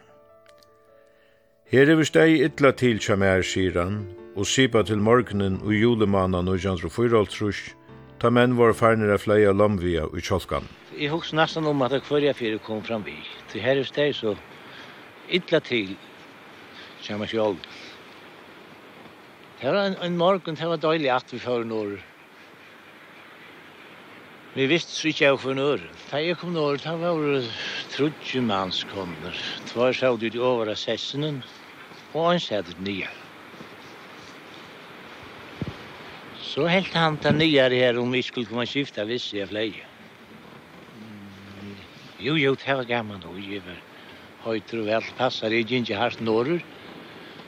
Her 1.72 1.90
er 1.90 1.98
vi 1.98 2.06
steg 2.06 2.44
ytla 2.46 2.70
til 2.78 3.02
kjamer, 3.02 3.42
sier 3.42 3.74
han, 3.80 3.96
og 4.38 4.46
sipa 4.46 4.84
til 4.86 5.02
morgenen 5.02 5.56
og 5.64 5.74
julemanan 5.74 6.46
og 6.46 6.62
jantro 6.62 6.92
ta 8.22 8.30
menn 8.30 8.54
var 8.56 8.72
farnir 8.72 9.10
av 9.10 9.24
fleia 9.26 9.50
lomvia 9.50 10.06
og 10.06 10.22
tjolkan. 10.22 10.70
Jeg 10.94 11.10
hos 11.10 11.32
nesten 11.32 11.66
om 11.66 11.82
at 11.82 11.90
jeg 11.90 12.06
kvarja 12.06 12.34
fyrir 12.34 12.62
kom 12.62 12.84
fram 12.86 13.02
vi, 13.02 13.18
til 13.50 13.66
her 13.66 13.82
er 13.82 13.84
steg 13.84 14.14
så 14.14 14.36
ytla 15.28 15.58
til 15.58 15.96
kjamer 17.02 17.26
sjolv. 17.26 17.58
Det 19.66 19.72
var 19.74 19.84
en, 19.88 19.96
en 19.98 20.16
morgen, 20.16 20.54
det 20.54 20.66
var 20.70 20.78
døylig 20.78 21.08
at 21.10 21.32
vi 21.34 21.40
får 21.42 21.64
nord. 21.66 21.96
Vi 24.54 24.66
visste 24.70 24.94
så 24.94 25.08
ikke 25.10 25.24
jeg 25.24 25.40
for 25.42 25.58
nord. 25.58 25.82
Da 26.06 26.20
jeg 26.22 26.36
kom 26.38 26.52
nord, 26.54 26.84
da 26.84 26.92
var 27.00 27.18
det 27.18 27.40
trutje 27.90 28.44
mannskomner. 28.46 29.34
Tvær 29.66 29.96
så 29.98 30.12
ut 30.14 30.22
i 30.28 30.30
over 30.38 30.70
assessenen, 30.70 31.40
og 32.12 32.28
han 32.28 32.44
satt 32.44 32.70
nye. 32.86 33.10
Så 36.38 36.70
helt 36.70 36.94
han 36.94 37.18
ta 37.18 37.34
nye 37.34 37.66
her 37.74 37.98
om 37.98 38.14
vi 38.14 38.22
skulle 38.22 38.46
komme 38.46 38.70
skifta 38.70 39.02
visse 39.10 39.34
jeg 39.34 39.50
fleie. 39.50 39.82
Jo, 42.22 42.38
jo, 42.38 42.54
det 42.54 42.78
var 42.84 42.86
gammel, 42.86 43.18
og 43.26 43.42
jeg 43.42 43.66
var 43.66 43.82
høyter 44.46 44.86
og 44.86 44.92
vel 44.94 45.14
passar 45.18 45.50
jeg 45.50 45.66
gikk 45.66 45.88
ikke 45.88 46.04
hardt 46.06 46.22
norr 46.22 46.54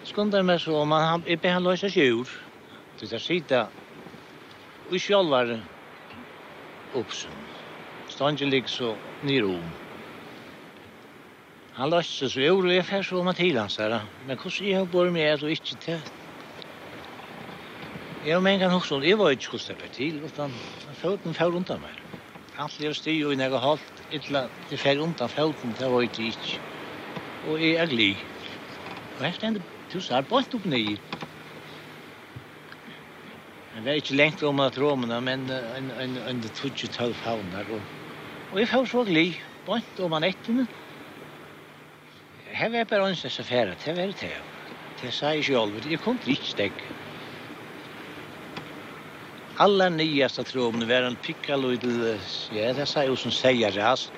skundar 0.09 0.43
meg 0.43 0.61
så 0.63 0.77
om 0.81 0.93
han 0.97 1.25
er 1.29 1.37
på 1.37 1.51
halva 1.53 1.77
sig 1.77 1.91
djur. 1.97 2.29
Det 3.01 3.11
där 3.11 3.19
skita. 3.19 3.69
Vi 4.91 4.99
självar 4.99 5.61
uppsum. 6.95 7.33
Stangen 8.09 8.51
ligger 8.51 8.69
så 8.69 8.97
ner 9.23 9.45
om. 9.45 9.63
Han 11.73 11.91
løste 11.91 12.29
så 12.31 12.41
jo, 12.41 12.59
og 12.59 12.75
jeg 12.75 12.85
fær 12.85 13.03
så 13.03 13.21
om 13.21 13.35
til 13.35 13.59
hans 13.59 13.77
her. 13.77 14.01
Men 14.27 14.37
hvordan 14.37 14.69
jeg 14.69 14.79
har 14.79 14.85
bor 14.85 15.11
med 15.11 15.33
det 15.33 15.43
og 15.43 15.51
ikke 15.51 15.77
til? 15.85 16.01
Jeg 18.25 18.35
har 18.35 18.41
mengen 18.41 18.71
også, 18.71 19.01
jeg 19.01 19.19
var 19.19 19.31
ikke 19.31 19.51
hos 19.51 19.67
det 19.67 19.77
var 19.81 19.89
til, 19.95 20.25
utan 20.25 20.51
foten 20.95 21.35
fær 21.35 21.55
rundt 21.55 21.71
av 21.71 21.81
meg. 21.81 21.95
Alt 22.59 22.81
jeg 22.81 22.97
styr 22.97 23.27
og 23.27 23.39
jeg 23.39 23.51
har 23.51 23.59
holdt, 23.59 24.03
illa, 24.11 24.49
det 24.71 24.81
fær 24.81 24.99
rundt 24.99 25.21
av 25.21 25.29
foten, 25.29 25.77
det 25.79 25.91
var 25.91 26.03
ikke 26.03 26.33
ikke. 26.33 26.61
Og 27.47 27.63
jeg 27.63 27.75
er 27.79 27.87
glid. 27.87 28.17
Og 29.19 29.25
jeg 29.25 29.35
stendte 29.35 29.78
Du 29.89 30.01
sa 30.05 30.21
bort 30.21 30.53
upp 30.55 30.67
ny. 30.69 30.99
Det 33.79 33.85
var 33.87 33.97
ikke 33.97 34.17
lengt 34.19 34.43
om 34.45 34.61
at 34.61 34.77
romene, 34.77 35.21
men 35.25 35.47
en, 35.49 35.63
en, 35.79 35.89
en, 36.03 36.17
en 36.29 36.43
tog 36.51 36.75
ikke 36.75 36.91
tølv 36.93 37.17
havner. 37.25 37.71
Og, 37.73 37.81
og 38.51 38.61
jeg 38.61 38.69
får 38.69 38.89
så 38.91 39.05
gli, 39.09 39.25
bort 39.65 40.03
om 40.05 40.17
han 40.19 40.27
etter. 40.29 40.67
Her 42.59 42.73
var 42.75 42.89
bare 42.91 43.09
ønskens 43.15 43.41
affære, 43.41 43.79
det 43.85 43.97
var 43.97 44.13
det 44.13 44.21
til. 44.21 44.37
Det 45.01 45.15
sa 45.15 45.33
jeg 45.33 45.47
ikke 45.47 45.61
alvor, 45.63 45.89
jeg 45.89 46.03
kom 46.05 46.19
til 46.21 46.35
ikke 46.35 46.53
stegg. 46.53 46.87
Alla 49.63 49.89
nyaste 49.91 50.45
tromene 50.47 50.89
var 50.91 51.07
en 51.09 51.17
pikkaloidel, 51.23 52.19
ja, 52.53 52.75
det 52.77 52.91
sa 52.91 53.07
jeg 53.07 53.15
jo 53.15 53.21
som 53.25 53.33
sier 53.35 53.73
ras. 53.79 54.09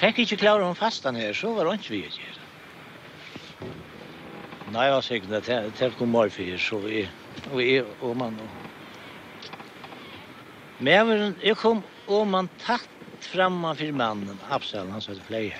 Fikk 0.00 0.24
ikke 0.24 0.42
klare 0.42 0.66
om 0.66 0.74
fastan 0.74 1.20
her, 1.20 1.36
så 1.36 1.54
var 1.54 1.70
det 1.70 1.78
ikke 1.84 1.94
vi 1.94 2.02
å 2.08 2.16
gjøre. 2.18 2.43
Nei, 4.74 4.88
jeg 4.88 4.94
var 4.94 5.04
sikker 5.06 5.34
at 5.38 5.48
jeg 5.48 5.74
telt 5.78 6.00
noen 6.02 6.10
mer 6.10 6.32
for, 6.34 6.56
så 6.58 6.80
vi... 6.82 7.04
og 7.46 7.60
jeg, 7.62 7.84
og 8.02 8.16
man, 8.18 8.40
og... 8.42 8.50
Men 10.82 11.36
jeg 11.44 11.54
kom, 11.60 11.84
og 12.10 12.26
man 12.26 12.50
tatt 12.58 12.90
framman 13.30 13.76
för 13.76 13.92
mannen, 13.92 14.40
Absalon, 14.50 14.90
han 14.92 15.00
sa 15.00 15.14
det 15.14 15.22
fler 15.22 15.54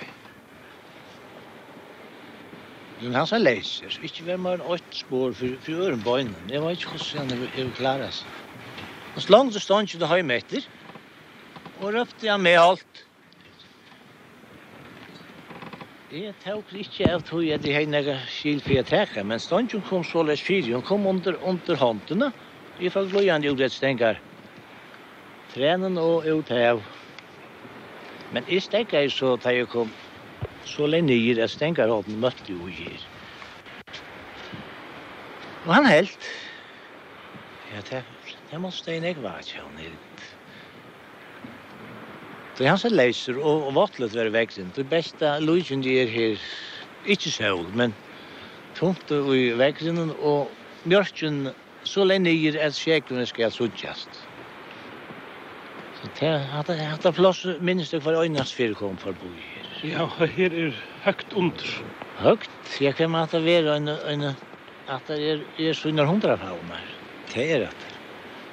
Men 2.99 3.15
han 3.15 3.27
sa 3.27 3.39
leiser, 3.39 3.89
så 3.89 4.03
ikke 4.03 4.27
var 4.27 4.37
man 4.37 4.61
åt 4.61 4.83
spår 4.95 5.33
for, 5.33 5.57
for 5.63 5.71
øren 5.71 5.87
ørenbøynen. 5.87 6.51
Jeg 6.51 6.61
var 6.63 6.75
ikke 6.75 6.91
hvordan 6.91 7.31
henne, 7.31 7.49
jeg 7.55 7.65
var 7.65 7.73
klar, 7.79 8.03
altså. 8.05 8.27
Og 9.15 9.21
så 9.21 9.31
langt 9.31 9.53
så 9.53 9.59
stod 9.59 9.75
han 9.75 9.85
ikke 9.85 9.99
det 9.99 10.07
høy 10.11 10.21
og 11.75 11.93
røpte 11.93 12.29
han 12.29 12.41
med 12.41 12.59
alt. 12.59 13.04
Det 16.15 16.29
tok 16.45 16.69
ikke 16.79 17.09
av 17.11 17.23
tog 17.27 17.41
at 17.51 17.65
jeg 17.67 17.75
har 17.75 17.89
noen 17.91 18.21
skil 18.31 18.61
for 18.63 18.71
jeg 18.71 18.85
trekker, 18.87 19.25
men 19.27 19.41
stangen 19.43 19.81
kom 19.83 20.03
så 20.07 20.21
løs 20.23 20.39
fire, 20.47 20.71
hun 20.71 20.85
kom 20.87 21.03
under, 21.11 21.35
under 21.43 21.75
håndene, 21.75 22.29
i 22.79 22.87
fall 22.93 23.09
gløyende 23.11 23.51
utrettsstengar. 23.51 24.21
Tränen 25.51 25.99
og 25.99 26.23
ut 26.23 26.53
av. 26.55 26.79
Men 28.31 28.47
jeg 28.47 28.63
stengar 28.63 29.11
så 29.11 29.33
da 29.43 29.51
jeg 29.57 29.67
kom 29.73 29.91
så 30.63 30.87
lenge 30.87 31.11
nyr, 31.11 31.43
jeg 31.43 31.51
stengar 31.51 31.91
av 31.91 32.07
den 32.07 32.23
møtte 32.23 32.47
jo 32.47 32.71
gir. 32.71 33.03
Og 35.65 35.73
han 35.73 35.91
helt. 35.91 36.31
Ja, 37.73 37.83
det, 37.91 38.05
det 38.53 38.63
måste 38.63 38.95
jeg 38.95 39.17
ikke 39.17 39.27
være, 39.27 39.51
han 39.65 39.83
helt. 39.83 40.34
Det 42.57 42.67
han 42.69 42.79
så 42.79 42.89
leiser 42.91 43.39
og, 43.41 43.67
og 43.67 43.75
vattlet 43.75 44.15
være 44.15 44.31
veksen. 44.31 44.71
Det 44.75 44.85
beste 44.89 45.33
lusen 45.43 45.83
de 45.83 45.97
er 46.01 46.11
her, 46.11 46.45
ikke 47.05 47.31
sol, 47.33 47.65
men 47.75 47.93
tomt 48.77 49.11
og 49.11 49.33
i 49.35 49.49
veksen, 49.59 49.99
og 50.15 50.51
mjørken 50.87 51.49
så 51.85 52.05
lenge 52.07 52.31
er 52.31 52.57
at 52.65 52.77
sjeklene 52.77 53.25
skal 53.27 53.51
suttjast. 53.51 54.23
Så 55.99 56.09
det 56.19 56.29
er 56.29 56.47
hadde, 56.53 56.77
hadde 56.79 57.11
plass 57.15 57.45
minst 57.59 57.93
det 57.93 58.03
var 58.05 58.21
øynast 58.23 58.55
fire 58.55 58.73
kom 58.73 58.97
for 58.97 59.15
bo 59.19 59.31
her. 59.35 59.69
Ja, 59.85 60.07
her 60.25 60.55
er 60.55 60.75
høgt 61.03 61.33
under. 61.35 61.71
Høgt? 62.19 62.51
Jeg 62.81 62.95
kan 62.95 63.15
at 63.15 63.31
det 63.35 63.43
være 63.45 63.77
en, 63.77 63.89
en 63.89 64.29
at 64.87 65.07
det 65.07 65.19
er, 65.19 65.43
er 65.59 65.73
så 65.73 65.89
under 65.89 66.05
hundra 66.05 66.35
faunar. 66.39 66.83
Det 67.33 67.51
er 67.51 67.59
det. 67.65 67.69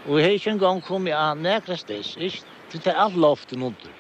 Og 0.07 0.19
jeg 0.19 0.27
har 0.27 0.33
ikke 0.39 0.51
engang 0.51 0.83
kommet 0.83 1.15
av 1.15 1.39
nekrestes, 1.39 2.17
ikke? 2.19 2.43
Så 2.73 2.79
det 2.81 2.89
er 2.95 3.03
alt 3.05 3.17
loften 3.21 3.63
under. 3.63 3.97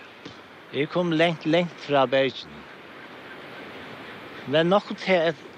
Jeg 0.73 0.89
kom 0.89 1.11
lengt, 1.13 1.45
lengt 1.45 1.75
fra 1.85 2.07
Bergen. 2.09 2.55
Men 4.49 4.73
nok 4.73 4.95
til 4.97 5.19
at 5.33 5.49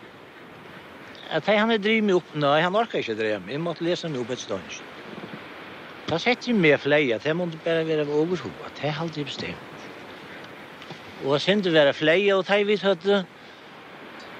at 1.34 1.46
han 1.46 1.70
er 1.72 1.78
driv 1.80 2.02
meg 2.04 2.18
opp, 2.18 2.32
nei, 2.36 2.58
han 2.60 2.74
orkar 2.76 3.00
ikke 3.00 3.14
driv 3.16 3.38
meg, 3.42 3.54
jeg 3.54 3.62
måtte 3.62 3.84
lese 3.86 4.10
meg 4.10 4.20
opp 4.20 4.32
et 4.34 4.42
stund. 4.42 4.80
Da 6.10 6.18
sett 6.20 6.46
jeg 6.46 6.58
meg 6.58 6.76
fleia, 6.82 7.18
det 7.22 7.34
måtte 7.34 7.58
bare 7.64 7.86
være 7.88 8.04
overhovet, 8.04 8.74
det 8.80 8.90
er 8.90 9.00
alltid 9.00 9.30
bestemt. 9.30 9.86
Og 11.24 11.36
jeg 11.36 11.44
synte 11.46 11.72
være 11.72 11.94
fleia, 11.96 12.36
og 12.36 12.44
da 12.46 12.58
vi 12.66 12.76
tøtte 12.78 13.22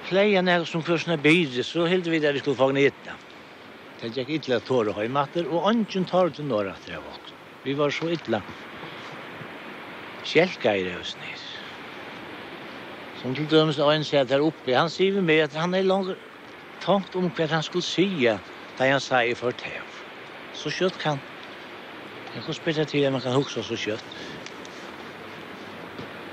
fleia 0.05 0.43
nær 0.45 0.67
som 0.69 0.83
først 0.83 1.07
kursene 1.07 1.17
byrde, 1.23 1.63
så 1.65 1.87
hilde 1.89 2.13
vi 2.13 2.21
der 2.21 2.37
vi 2.37 2.43
skulle 2.43 2.59
fagne 2.59 2.85
etter. 2.91 3.17
Det 4.01 4.11
gikk 4.13 4.35
ytla 4.37 4.59
tåre 4.67 4.93
høymatter, 4.93 5.49
og 5.49 5.71
ønsken 5.71 6.05
tar 6.05 6.29
til 6.35 6.45
norra 6.51 6.77
at 6.77 6.91
jeg 6.91 7.01
var. 7.01 7.34
Vi 7.65 7.73
var 7.77 7.89
så 7.89 8.07
illa. 8.13 8.41
Kjelka 10.25 10.75
i 10.77 10.83
røsner. 10.85 11.41
Som 13.21 13.33
til 13.35 13.47
dømes 13.49 13.79
da 13.79 13.87
en 13.89 14.05
sier 14.05 14.27
der 14.29 14.43
oppe, 14.45 14.75
han 14.77 14.89
sier 14.93 15.15
vi 15.17 15.23
med 15.25 15.47
at 15.47 15.55
han 15.57 15.73
er 15.73 15.87
langt 15.87 16.13
tankt 16.85 17.15
om 17.17 17.31
hva 17.33 17.47
han 17.49 17.65
skulle 17.65 17.85
sige 17.85 18.37
da 18.77 18.89
han 18.91 19.01
sa 19.01 19.23
i 19.25 19.33
fortev. 19.33 19.81
Så 20.53 20.69
kjøtt 20.69 20.99
kan. 21.01 21.17
Jeg 22.35 22.43
kan 22.45 22.53
spille 22.53 22.85
til 22.85 23.07
at 23.07 23.11
man 23.11 23.21
kan 23.21 23.33
huske 23.33 23.63
så 23.63 23.75
kjøtt. 23.75 24.05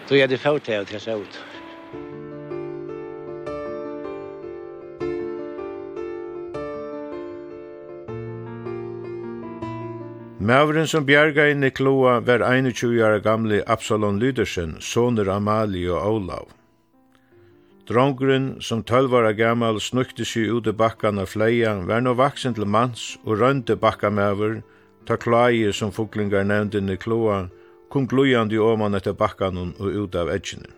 Då 0.09 0.17
är 0.17 0.29
det 0.29 0.39
fått 0.39 0.65
det 0.65 0.93
jag 0.93 1.01
ser 1.01 1.23
ut. 1.23 1.52
Mævren 10.43 10.89
som 10.91 11.05
bjerga 11.07 11.45
inn 11.53 11.63
i 11.63 11.69
kloa 11.71 12.17
var 12.27 12.43
21 12.43 12.99
år 13.07 13.21
gamle 13.23 13.61
Absalon 13.71 14.17
Lydersen, 14.19 14.73
soner 14.81 15.29
Amalie 15.31 15.93
og 15.95 16.17
Olav. 16.17 16.49
Drongren, 17.87 18.57
som 18.61 18.83
12 18.83 19.15
år 19.21 19.29
gammal 19.39 19.79
snukte 19.79 20.27
seg 20.27 20.51
ut 20.51 20.67
i 20.67 20.75
bakkan 20.75 21.23
av 21.23 21.31
fleia, 21.31 21.77
var 21.87 22.03
nå 22.03 22.17
vaksen 22.19 22.59
til 22.59 22.67
mans 22.67 23.05
og 23.23 23.39
rønte 23.39 23.79
bakkamæver, 23.79 24.59
ta 25.07 25.15
klai 25.15 25.71
som 25.71 25.95
fuklingar 25.95 26.43
nevnte 26.43 26.83
inn 26.83 26.91
i 26.91 26.99
kloa, 26.99 27.45
kom 27.89 28.11
glujande 28.11 28.59
oman 28.59 28.99
etter 28.99 29.15
bakkan 29.15 29.63
og 29.79 29.87
ut 29.87 30.19
av 30.19 30.35
edgjene. 30.35 30.75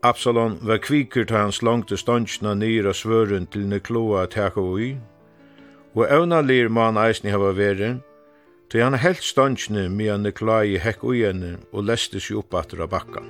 Absalon 0.00 0.62
var 0.64 0.80
kviker 0.80 1.28
til 1.28 1.36
hans 1.36 1.60
langte 1.60 2.00
ståndsna 2.00 2.56
nyra 2.56 2.96
svøren 2.96 3.44
til 3.52 3.68
Nikloa 3.68 4.24
teka 4.32 4.64
og 4.64 4.80
og 5.94 6.06
evna 6.08 6.40
lir 6.40 6.68
man 6.68 6.96
eisni 6.96 7.30
hava 7.30 7.52
veri, 7.56 7.94
til 8.72 8.82
han 8.82 8.96
helt 8.96 9.24
ståndsne 9.24 9.88
medan 9.92 10.26
i 10.26 10.78
hekk 10.80 11.04
ui 11.04 11.24
henne 11.24 11.58
og 11.72 11.84
leste 11.84 12.20
seg 12.20 12.38
opp 12.38 12.54
atter 12.54 12.80
av 12.80 12.88
bakkan. 12.88 13.28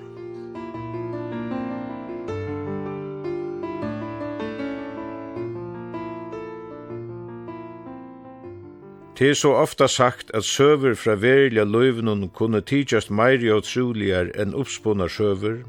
Det 9.19 9.29
er 9.31 9.35
så 9.35 9.53
ofta 9.55 9.87
sagt 9.87 10.31
at 10.35 10.45
søver 10.45 10.95
fra 10.95 11.15
verilja 11.15 11.65
løyvnun 11.65 12.31
kunne 12.35 12.61
tidsast 12.61 13.11
meiri 13.11 13.53
og 13.55 13.63
truligar 13.63 14.33
enn 14.35 14.55
uppspunna 14.55 15.07
søver, 15.09 15.61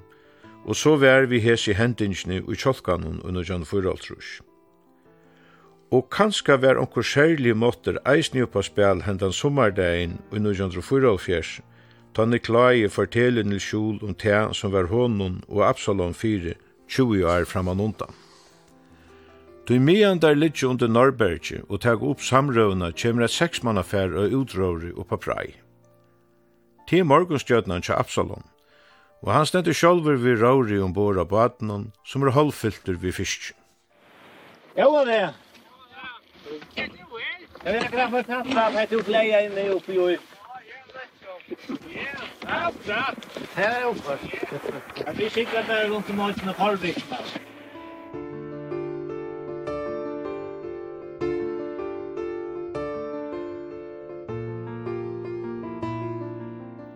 og 0.66 0.76
så 0.76 0.96
vær 0.96 1.28
vi 1.30 1.42
hesi 1.44 1.74
hendingsni 1.74 2.40
i 2.40 2.56
tjolkanun 2.56 3.22
under 3.22 3.44
Jan 3.44 3.66
Fyraltrus. 3.66 4.40
Og 5.94 6.10
kanska 6.10 6.56
var 6.58 6.80
onkur 6.82 7.06
særlig 7.06 7.54
måttur 7.54 8.00
eisni 8.10 8.42
upp 8.42 8.56
á 8.58 8.62
spjall 8.66 9.04
hendan 9.06 9.34
sommardegin 9.34 10.16
i 10.34 10.40
1944, 10.42 11.62
ta 12.14 12.26
Niklai 12.26 12.88
fortelle 12.90 13.44
Nils 13.46 13.68
Kjol 13.70 14.00
om 14.02 14.16
tea 14.18 14.48
som 14.58 14.74
var 14.74 14.90
honom 14.90 15.44
og 15.48 15.62
Absalom 15.68 16.16
4, 16.18 16.56
20 16.90 17.26
år 17.30 17.46
framan 17.46 17.80
undan. 17.80 18.10
Du 19.68 19.80
mean 19.80 20.20
der 20.20 20.36
litje 20.36 20.68
under 20.68 20.88
Norberge 20.88 21.62
og 21.70 21.84
teg 21.86 22.02
opp 22.02 22.26
samrøvna 22.26 22.90
kjemmer 22.92 23.28
et 23.28 23.38
seksmannafær 23.38 24.18
og 24.18 24.34
utråri 24.42 24.92
oppa 24.98 25.18
prai. 25.18 25.54
Ti 26.90 27.04
morgunstjøtnan 27.06 27.86
til 27.86 27.94
Absalom, 27.94 28.44
og 29.22 29.32
han 29.32 29.46
stendur 29.46 29.78
sjálfur 29.78 30.18
vi 30.18 30.36
råri 30.42 30.82
um 30.82 30.98
av 30.98 31.30
badenon 31.30 31.92
som 32.04 32.24
er 32.24 32.34
halvfylter 32.34 32.98
vi 32.98 33.12
fisk. 33.12 33.54
Jo, 34.76 35.06
det 35.06 35.22
er 35.22 35.34
Jag 37.64 37.74
vill 37.74 37.84
kanske 37.84 38.24
tatt 38.24 38.58
av 38.58 38.74
her 38.78 38.86
til 38.86 39.04
leja 39.08 39.42
inne 39.46 39.70
uppe 39.78 39.94
i 39.94 40.00
oj. 40.00 40.18
Ja, 42.44 42.72
bra. 42.86 43.04
Her 43.56 43.76
er 43.80 43.86
oppe. 43.86 44.18
Jeg 45.06 45.16
blir 45.16 45.30
skickad 45.30 45.66
där 45.68 45.88
runt 45.88 46.10
om 46.10 46.20
oss 46.20 46.44
med 46.46 46.54
Harvik. 46.56 47.04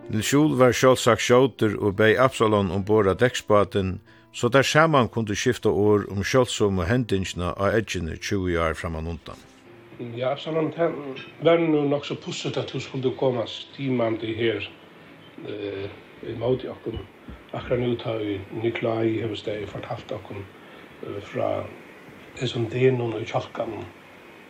Nilsjul 0.08 0.54
var 0.56 0.72
sjálfsagt 0.72 1.22
sjåter 1.22 1.76
og 1.78 1.96
bei 1.96 2.16
Absalon 2.16 2.70
ombord 2.70 3.06
av 3.06 3.18
dekksbaten, 3.20 4.00
så 4.32 4.48
der 4.48 4.62
saman 4.62 5.08
kunde 5.08 5.36
skifta 5.36 5.68
år 5.68 6.08
om 6.10 6.24
sjálfsom 6.24 6.78
og 6.78 6.88
hendingsna 6.88 7.52
av 7.52 7.76
edgjene 7.76 8.16
20 8.16 8.58
år 8.58 8.74
framan 8.74 9.06
undan. 9.06 9.47
Ja, 9.98 10.36
Salam, 10.36 10.70
det 10.70 10.92
var 11.42 11.58
nu 11.58 11.88
nok 11.88 12.04
så 12.06 12.14
pusset 12.14 12.56
at 12.56 12.70
du 12.72 12.80
skulle 12.80 13.10
komme 13.18 13.42
stimande 13.46 14.26
her 14.26 14.62
eh, 15.48 15.90
i 16.22 16.34
måte 16.38 16.70
okkur. 16.70 16.98
Akkurat 17.52 17.80
nu 17.80 17.96
tar 17.96 18.18
vi 18.18 18.40
Nikolai 18.62 19.08
i 19.08 19.20
Hevesteg 19.20 19.64
fortalt 19.68 20.12
okkur 20.14 20.36
eh, 21.02 21.22
fra 21.22 21.64
det 22.38 22.46
som 22.50 22.68
denon 22.70 23.16
i 23.18 23.24
kjalkan 23.24 23.74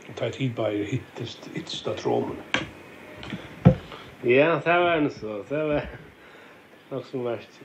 og 0.09 0.17
tar 0.17 0.35
tid 0.37 0.53
bare 0.57 0.85
hittest 0.85 1.49
ytsta 1.57 1.95
tråmen. 1.97 2.43
Ja, 4.25 4.61
det 4.65 4.75
var 4.83 4.97
en 4.97 5.11
så, 5.11 5.39
det 5.49 5.63
var 5.71 5.89
nok 6.91 7.07
som 7.07 7.25
verst. 7.25 7.63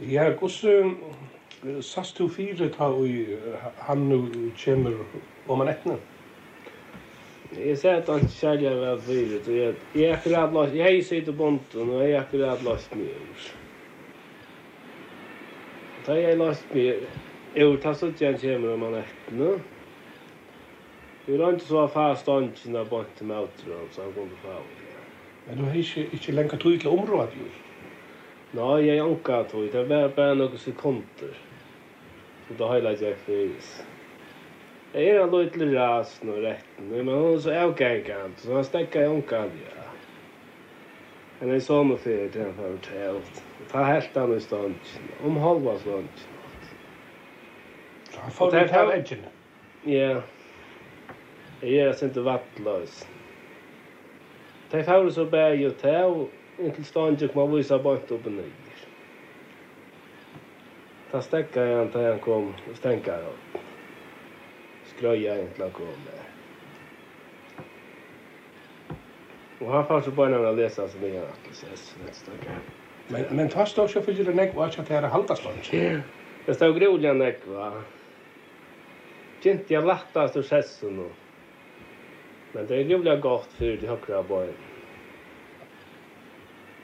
Ja, 0.00 0.26
hvordan 0.32 0.96
sast 1.82 2.18
du 2.18 2.26
fire 2.28 2.68
ta 2.68 2.90
og 2.90 3.06
han 3.78 4.08
nu 4.08 4.26
kommer 4.64 4.98
om 5.48 5.58
man 5.58 5.68
nettene. 5.70 5.98
Jeg 7.54 7.78
ser 7.78 8.00
at 8.00 8.08
han 8.10 8.24
kjærlig 8.28 8.66
er 8.66 8.80
veldig 8.80 9.02
fyrt, 9.06 9.48
og 9.48 9.56
jeg, 9.56 9.74
jeg 9.94 10.08
er 10.08 10.16
akkurat 10.16 10.54
løst, 10.56 10.74
jeg 10.74 11.04
sitter 11.04 11.36
bunten, 11.38 11.90
og 11.90 12.02
jeg 12.02 12.16
er 12.16 12.24
akkurat 12.24 12.64
løst 12.66 12.96
mye 12.98 13.20
ur. 13.20 13.44
Da 16.06 16.16
jeg 16.18 16.40
løst 16.40 16.74
mye 16.74 16.96
ur, 17.62 17.76
ta 17.82 17.94
så 17.94 18.10
ikke 18.10 18.32
han 18.32 18.40
kommer 18.42 18.74
om 18.74 18.88
nettene. 18.96 19.52
Vi 21.26 21.38
ikke 21.38 21.64
så 21.68 21.86
fast 21.88 22.28
ånden 22.28 22.76
av 22.76 22.90
bunten 22.90 23.30
med 23.30 23.46
utrom, 23.46 23.86
så 23.92 24.02
han 24.02 24.12
kom 24.16 24.28
til 24.28 24.42
fag. 24.42 24.66
Men 25.46 25.58
du 25.58 25.64
har 25.64 25.78
ikke, 25.78 26.08
ikke 26.12 26.32
lenger 26.32 26.58
tog 26.58 26.80
til 26.80 26.90
området, 26.90 27.38
jo? 27.38 27.48
Nei, 28.54 28.86
jeg 28.86 29.00
anker 29.02 29.48
tog, 29.50 29.72
det 29.72 29.88
var 29.88 30.12
bare 30.16 30.36
noen 30.38 30.58
sekunder. 30.58 31.42
Så 32.48 32.58
da 32.58 32.68
har 32.68 32.80
jeg 32.80 32.84
lagt 32.88 33.02
jeg 33.02 33.16
fyrt. 33.24 33.93
Jeg 34.94 35.16
er 35.18 35.26
litt 35.26 35.56
til 35.58 35.72
rasen 35.74 36.28
og 36.30 36.44
retten, 36.44 36.84
men 36.86 37.08
hun 37.10 37.32
er 37.32 37.40
så 37.42 37.54
avgengant, 37.64 38.38
så 38.38 38.52
han 38.54 38.66
stekker 38.66 39.02
i 39.02 39.08
omkall, 39.10 39.50
ja. 39.58 39.86
Men 41.40 41.50
jeg 41.56 41.64
så 41.66 41.80
meg 41.82 41.98
fyrir 41.98 42.28
til 42.30 42.44
han 42.46 42.54
for 42.54 42.76
telt. 42.84 43.40
Ta 43.72 43.82
helt 43.88 44.14
han 44.14 44.36
i 44.36 44.38
stund, 44.44 44.92
om 45.26 45.40
halva 45.42 45.74
stund. 45.82 46.22
Så 48.12 48.20
Han 48.20 48.36
får 48.38 48.54
det 48.54 48.62
til 48.70 48.92
edgen? 48.94 49.26
Ja. 49.86 50.20
Jeg 51.62 51.88
er 51.88 51.92
sint 51.98 52.22
vattløs. 52.24 53.02
De 54.72 54.84
får 54.84 55.10
så 55.10 55.26
bæg 55.26 55.66
og 55.72 55.76
teg, 55.82 56.22
inntil 56.62 56.86
ståndsen 56.86 57.34
kan 57.34 57.42
man 57.42 57.56
vise 57.56 57.82
bort 57.82 58.14
opp 58.14 58.30
og 58.30 58.38
nyer. 58.38 58.86
Ta 61.10 61.20
stekker 61.20 61.66
jeg 61.66 61.78
han 61.82 61.90
til 61.90 62.10
han 62.12 62.22
kom 62.22 62.52
og 62.54 62.78
stenker 62.78 63.18
jeg 63.18 63.34
opp 63.34 63.63
grøya 65.00 65.34
egentlig 65.34 65.72
kom 65.72 65.86
med. 66.04 66.22
Og 69.60 69.72
han 69.72 69.86
fanns 69.86 70.06
ju 70.06 70.10
bara 70.10 70.28
när 70.28 70.44
han 70.44 70.56
läste 70.56 70.88
som 70.88 71.14
jag 71.14 71.24
att 71.24 71.44
det 71.44 71.50
ses 71.50 71.96
nästa 72.06 72.30
gång. 72.30 72.58
Men 73.08 73.36
men 73.36 73.48
tar 73.48 73.64
stå 73.64 73.88
så 73.88 74.02
för 74.02 74.12
det 74.12 74.34
näck 74.34 74.56
at 74.56 74.88
det 74.88 74.94
er 74.94 75.02
halta 75.02 75.36
slan. 75.36 76.02
Det 76.46 76.54
står 76.54 76.72
groliga 76.72 77.12
nekva. 77.12 77.70
va. 77.70 77.82
Kjent 79.40 79.70
jag 79.70 79.86
lätta 79.86 80.28
så 80.28 80.40
ses 80.40 80.78
så 80.78 80.90
nu. 80.90 81.08
Men 82.52 82.66
det 82.66 82.76
är 82.76 82.84
groliga 82.84 83.16
gott 83.16 83.52
för 83.52 83.64
det 83.64 83.86
högra 83.86 84.22
bara. 84.22 84.46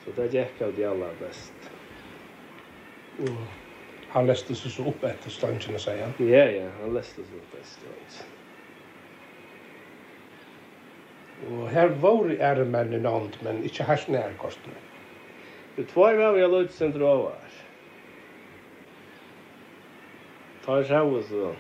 Så 0.04 0.10
det 0.16 0.34
gick 0.34 0.62
av 0.62 0.74
det 0.76 0.84
allra 0.84 1.14
bäst. 1.20 1.70
Mm 3.18 3.59
han 4.10 4.26
leste 4.26 4.56
seg 4.58 4.72
så 4.74 4.88
upp 4.90 5.04
efter 5.06 5.30
slangen 5.30 5.78
sier 5.78 6.02
han. 6.02 6.14
Ja, 6.18 6.44
ja, 6.50 6.68
han 6.80 6.94
läste 6.94 7.22
sig 7.22 7.36
upp 7.38 7.54
efter 7.54 7.86
slangen. 7.86 8.36
Og 11.48 11.70
her 11.72 11.94
var 12.02 12.28
ære 12.36 12.66
menn 12.68 12.92
i 12.92 13.00
nånd, 13.00 13.38
men 13.46 13.62
ikke 13.64 13.86
her 13.88 13.96
snær 13.96 14.34
kostene. 14.40 14.76
Det 15.76 15.86
tvær 15.88 16.18
var 16.18 16.34
vi 16.36 16.42
alle 16.44 16.64
utsendere 16.66 17.06
over. 17.08 17.60
Ta 20.66 20.80
oss 20.82 20.90
av 20.90 21.14
oss 21.14 21.30
da. 21.32 21.54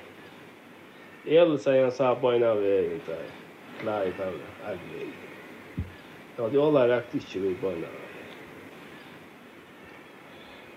Elu 1.40 1.56
sier 1.58 1.86
han 1.86 1.94
sa 1.94 2.12
på 2.20 2.34
en 2.34 2.44
av 2.44 2.60
veien, 2.60 3.00
da. 3.06 3.16
Klar 3.80 4.10
i 4.10 4.12
tavle, 4.18 4.52
av 4.66 4.84
veien. 4.90 5.86
Ja, 6.36 6.48
de 6.48 6.60
alle 6.60 6.86
rakt 6.90 7.14
ikke 7.16 7.46
vi 7.46 7.54
på 7.62 7.72
en 7.72 7.84
av 7.86 7.94
veien. 7.94 8.09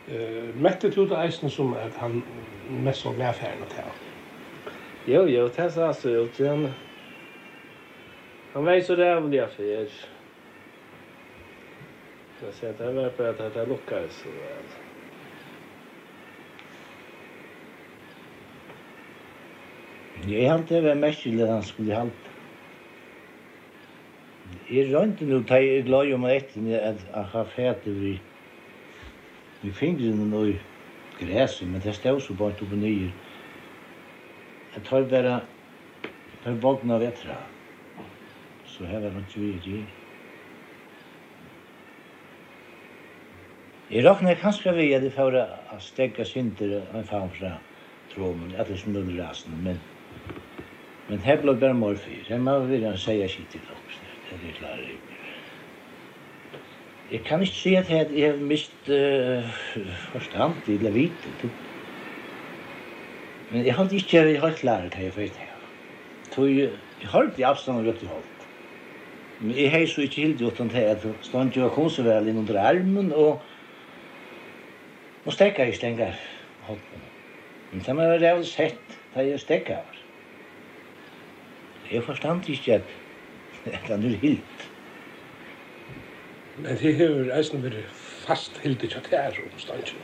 Eh, 0.07 0.55
mette 0.55 0.89
du 0.89 1.05
det 1.07 1.19
eisen 1.25 1.49
som 1.49 1.73
at 1.73 1.95
han 1.95 2.23
mest 2.83 3.05
så 3.05 3.13
ble 3.15 3.27
affæren 3.29 3.61
og 3.63 3.69
tal? 3.71 3.93
Jo, 5.07 5.25
jo, 5.27 5.47
det 5.47 5.69
sa 5.71 5.93
så 5.93 6.09
ut. 6.09 6.41
Han, 6.47 6.67
han 8.53 8.65
var 8.65 8.81
så 8.81 8.95
rævlig 8.95 9.39
affær. 9.39 9.87
Jag 12.45 12.53
ser 12.53 12.69
att 12.69 12.77
det 12.77 12.91
var 12.91 13.09
på 13.09 13.23
att 13.23 13.53
det 13.53 13.65
lockades 13.65 14.13
så 14.13 14.29
väl. 14.29 14.65
Jeg 20.27 20.49
har 20.49 20.57
alltid 20.57 20.83
vært 20.83 20.97
mest 20.97 21.23
til 21.23 21.39
han 21.47 21.63
skulle 21.63 21.95
halte. 21.95 22.33
Jeg 24.71 24.91
rønte 24.93 25.25
nå, 25.27 25.41
jeg 25.49 25.77
er 25.77 25.87
glad 25.87 26.13
om 26.15 26.27
etter 26.31 26.77
at 26.79 27.01
jeg 27.07 27.25
har 27.33 27.49
fært 27.55 27.85
det 27.85 28.19
vi 29.63 29.71
fingrene 29.71 30.37
og 30.37 30.49
i 30.49 30.59
græset, 31.19 31.67
men 31.67 31.81
det 31.81 31.95
stod 31.95 32.21
så 32.21 32.35
bare 32.35 32.55
oppe 32.61 32.75
nye. 32.75 33.13
Jeg 34.75 34.83
tar 34.83 35.07
bare, 35.09 35.39
tar 36.43 36.59
bolten 36.61 36.91
av 36.91 37.03
vetra. 37.03 37.37
Så 38.65 38.85
her 38.89 38.99
var 39.03 39.13
det 39.13 39.27
ikke 39.27 39.39
vi 39.39 39.51
i 39.53 39.87
Jeg 43.93 44.05
råkner 44.05 44.39
kanskje 44.41 44.73
vi 44.73 44.93
at 44.93 45.03
jeg 45.03 45.13
får 45.13 45.35
å 45.37 45.79
stegge 45.79 46.25
synder 46.25 46.79
og 46.79 46.95
en 46.97 47.05
faen 47.05 47.33
fra 47.35 47.57
tråmen, 48.09 48.55
at 48.55 48.67
det 48.67 48.73
er 48.73 48.81
som 48.81 48.95
under 48.95 49.19
rasen, 49.21 49.59
men 49.63 49.81
men 51.09 51.19
her 51.19 51.41
ble 51.41 51.53
bare 51.59 51.75
morfyr. 51.77 52.23
Her 52.29 52.39
må 52.41 52.55
vi 52.63 52.79
være 52.79 52.95
en 52.95 52.97
til 53.51 53.61
i 53.61 54.37
det 54.39 54.49
er 54.49 54.53
klart. 54.57 55.12
Jeg 57.11 57.21
kan 57.27 57.41
ikke 57.41 57.55
si 57.55 57.75
at 57.75 57.89
jeg, 57.89 58.07
jeg 58.15 58.31
har 58.31 58.37
mist 58.39 58.89
uh, 58.89 59.49
forstand 60.11 60.55
eller 60.67 60.91
vite. 60.91 61.49
Men 63.51 63.65
jeg 63.65 63.75
hadde 63.75 63.95
ikke 63.95 64.23
vært 64.25 64.43
helt 64.43 64.63
lærer 64.63 64.89
til 64.89 65.03
jeg 65.03 65.17
vet 65.17 65.35
det. 65.37 65.49
Så 66.31 66.45
jeg, 66.49 66.71
jeg 67.01 67.09
har 67.09 67.27
ikke 67.29 67.45
avstand 67.47 67.77
og 67.77 67.85
rødt 67.85 68.03
i 68.03 68.09
holdt. 68.09 68.47
Men 69.41 69.57
jeg 69.57 69.71
har 69.71 69.85
så 69.87 70.01
ikke 70.01 70.21
helt 70.21 70.39
gjort 70.39 70.57
den 70.57 70.69
til 70.69 70.77
at 70.93 71.07
stand 71.21 71.57
jo 71.57 71.69
kom 71.69 71.89
så 71.89 72.05
vel 72.07 72.31
inn 72.31 72.39
under 72.41 72.61
armen 72.63 73.11
og 73.11 73.41
nå 75.25 75.31
stekker 75.31 75.67
jeg 75.67 75.75
stenger 75.75 76.19
holdt 76.67 76.85
på. 76.91 77.01
Men 77.71 77.85
det 77.85 77.95
var 77.97 78.17
det 78.17 78.29
jeg 78.29 78.45
sett 78.45 78.99
da 79.13 79.25
jeg 79.27 79.39
stekker. 79.39 79.99
Jeg 81.91 82.03
forstand 82.03 82.49
ikke 82.49 82.79
at, 82.79 82.93
at 83.65 83.89
han 83.91 84.05
er 84.05 84.17
helt. 84.23 84.69
Men 86.57 86.77
det 86.77 86.93
hefur 86.95 87.31
eisen 87.33 87.63
vært 87.63 87.87
fast 88.23 88.59
hildi 88.61 88.89
tja 88.91 89.01
tær 89.07 89.39
om 89.41 89.53
stansin. 89.57 90.03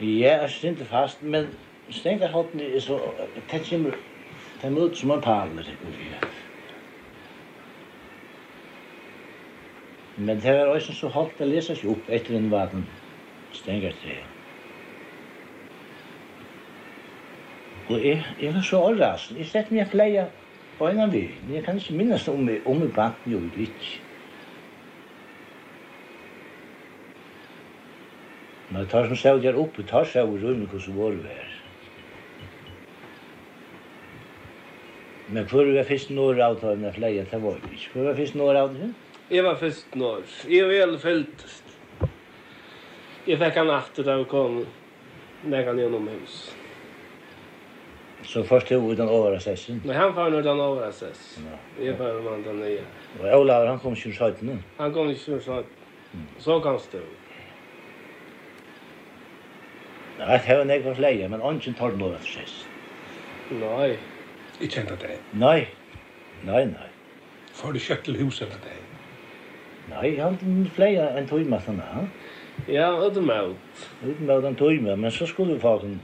Ja, 0.00 0.40
jeg 0.42 0.50
synes 0.50 0.80
ikke 0.80 0.90
fast, 0.90 1.22
men 1.22 1.46
stengar 1.94 2.32
hotni 2.34 2.66
er 2.74 2.82
så, 2.82 2.98
det 3.36 3.60
kommer, 3.68 3.94
det 4.60 4.66
er 4.66 4.74
mot 4.74 4.96
som 4.98 5.12
en 5.14 5.22
paler. 5.22 5.68
Men 10.16 10.40
det 10.42 10.54
var 10.58 10.74
også 10.74 10.94
så 10.94 11.10
holdt 11.14 11.42
å 11.42 11.46
lese 11.46 11.76
seg 11.78 11.90
opp 11.90 12.10
etter 12.10 12.34
en 12.38 12.50
vaden 12.50 12.86
stengar 13.54 13.94
tær. 14.02 14.24
Og 17.92 18.00
jeg, 18.00 18.24
jeg 18.40 18.54
var 18.54 18.64
så 18.64 18.80
overrasen, 18.80 19.38
jeg 19.38 19.46
sette 19.52 19.74
meg 19.74 19.94
jeg 19.94 20.26
på 20.78 20.88
en 20.88 21.04
av 21.04 21.12
vi, 21.12 21.28
men 21.44 21.58
jeg 21.58 21.64
kan 21.66 21.78
ikke 21.78 21.94
minnes 21.98 22.26
om 22.32 22.48
jeg, 22.48 22.62
om 22.66 22.80
jeg 22.82 22.90
bant 22.96 23.26
jo 23.28 23.42
litt. 23.54 23.90
Men 28.74 28.82
det 28.82 28.90
tar 28.90 29.04
som 29.06 29.14
seg 29.14 29.36
der 29.38 29.54
oppe, 29.54 29.84
tar 29.86 30.02
seg 30.10 30.26
over 30.26 30.40
rundt 30.48 30.72
hvordan 30.72 30.94
vår 30.96 31.18
vær. 31.22 31.50
Men 35.28 35.46
før 35.46 35.68
vi 35.68 35.76
var 35.76 35.86
først 35.86 36.10
når 36.10 36.40
av 36.42 36.56
det 36.58 36.72
med 36.80 36.96
flere, 36.96 37.22
det 37.30 37.40
var 37.44 37.60
vi 37.62 37.70
ikke. 37.76 37.92
Før 37.92 38.00
vi 38.00 38.08
var 38.08 38.18
først 38.18 38.40
når 38.40 38.58
av 38.64 38.74
det? 38.74 38.90
Jeg 39.30 39.46
var 39.46 39.62
først 39.62 39.94
når. 39.94 40.26
Jeg 40.50 40.66
var 40.66 40.74
veldig 40.74 41.00
fylltest. 41.06 41.78
Jeg 43.30 43.38
fikk 43.44 43.62
en 43.62 43.70
natt 43.70 44.04
da 44.10 44.18
vi 44.18 44.28
kom, 44.34 44.60
når 45.46 45.70
han 45.70 45.82
gjennom 45.84 46.10
hus. 46.10 46.42
Så 48.26 48.42
først 48.42 48.74
tog 48.74 48.90
vi 48.90 48.98
den 48.98 49.08
over 49.08 49.38
assessen? 49.38 49.84
Nei, 49.86 49.94
han 49.94 50.16
var 50.18 50.34
den 50.34 50.50
over 50.50 50.88
assess. 50.90 51.36
Jeg 51.78 51.94
var 52.00 52.18
den 52.42 52.58
nye. 52.58 52.82
Og 53.20 53.30
Olav, 53.38 53.68
han 53.70 53.78
kom 53.78 53.94
ikke 53.94 54.10
ur 54.10 54.18
17? 54.34 54.64
Han 54.82 54.98
kom 54.98 55.14
ikke 55.14 55.38
ur 55.38 55.46
17. 55.46 56.32
Så 56.42 56.58
kom 56.66 56.82
stå. 56.82 57.06
Jeg 60.24 60.40
har 60.46 60.64
nekva 60.64 60.94
flere, 60.96 61.28
men 61.28 61.42
ånden 61.44 61.74
tar 61.76 61.92
noe 62.00 62.16
for 62.16 62.30
sist. 62.32 62.64
Nei. 63.60 63.90
Ikke 64.64 64.80
enda 64.80 64.96
det? 64.96 65.18
Nej. 65.32 65.66
Nej, 66.46 66.64
nej. 66.70 66.90
Får 67.54 67.74
du 67.74 67.80
kjøtt 67.82 68.06
til 68.06 68.16
huset 68.22 68.48
enda 68.48 68.62
det? 68.64 68.78
Nei, 69.90 70.14
han 70.16 70.38
flere 70.72 71.10
enn 71.18 71.28
tøyma 71.28 71.60
sånn, 71.60 71.82
ha? 71.84 72.06
Ja, 72.70 72.88
uten 73.04 73.28
møt. 73.28 73.84
Uten 74.00 74.24
møt 74.30 74.48
enn 74.48 74.56
tøyma, 74.56 74.96
men 74.96 75.12
så 75.12 75.28
skulle 75.28 75.58
vi 75.58 75.64
få 75.64 75.76
en... 75.84 75.98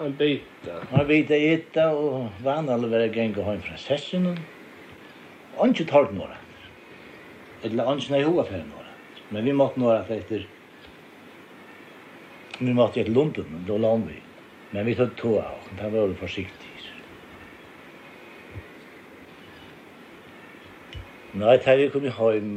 En 0.00 0.14
bita. 0.16 0.80
En 0.94 1.04
bita 1.08 1.36
etta, 1.36 1.90
og 1.92 2.28
vanlig 2.44 2.88
var 2.88 3.04
jeg 3.04 3.16
gengå 3.18 3.44
hjem 3.44 3.64
fra 3.66 3.80
sessen. 3.82 4.30
Ånden 5.58 5.88
tar 5.90 6.08
noe. 6.16 6.36
Eller 7.66 7.90
ånden 7.90 8.16
er 8.16 8.24
hovedferden 8.24 8.70
noe. 8.72 8.86
Men 9.34 9.44
vi 9.44 9.52
måtte 9.60 9.82
noe 9.82 10.00
etter 10.08 10.46
vi 12.58 12.74
måtte 12.74 13.00
jag 13.00 13.08
London, 13.08 13.46
men 13.52 13.64
då 13.66 13.78
låg 13.78 14.06
vi. 14.06 14.20
Men 14.70 14.86
vi 14.86 14.94
tog 14.94 15.16
to 15.16 15.38
av, 15.38 15.58
da 15.78 15.88
var 15.88 16.06
vi 16.06 16.14
försiktiga. 16.14 16.68
Nei, 21.32 21.58
da 21.64 21.74
vi 21.76 21.90
kom 21.92 22.04
i 22.04 22.10
heim, 22.10 22.54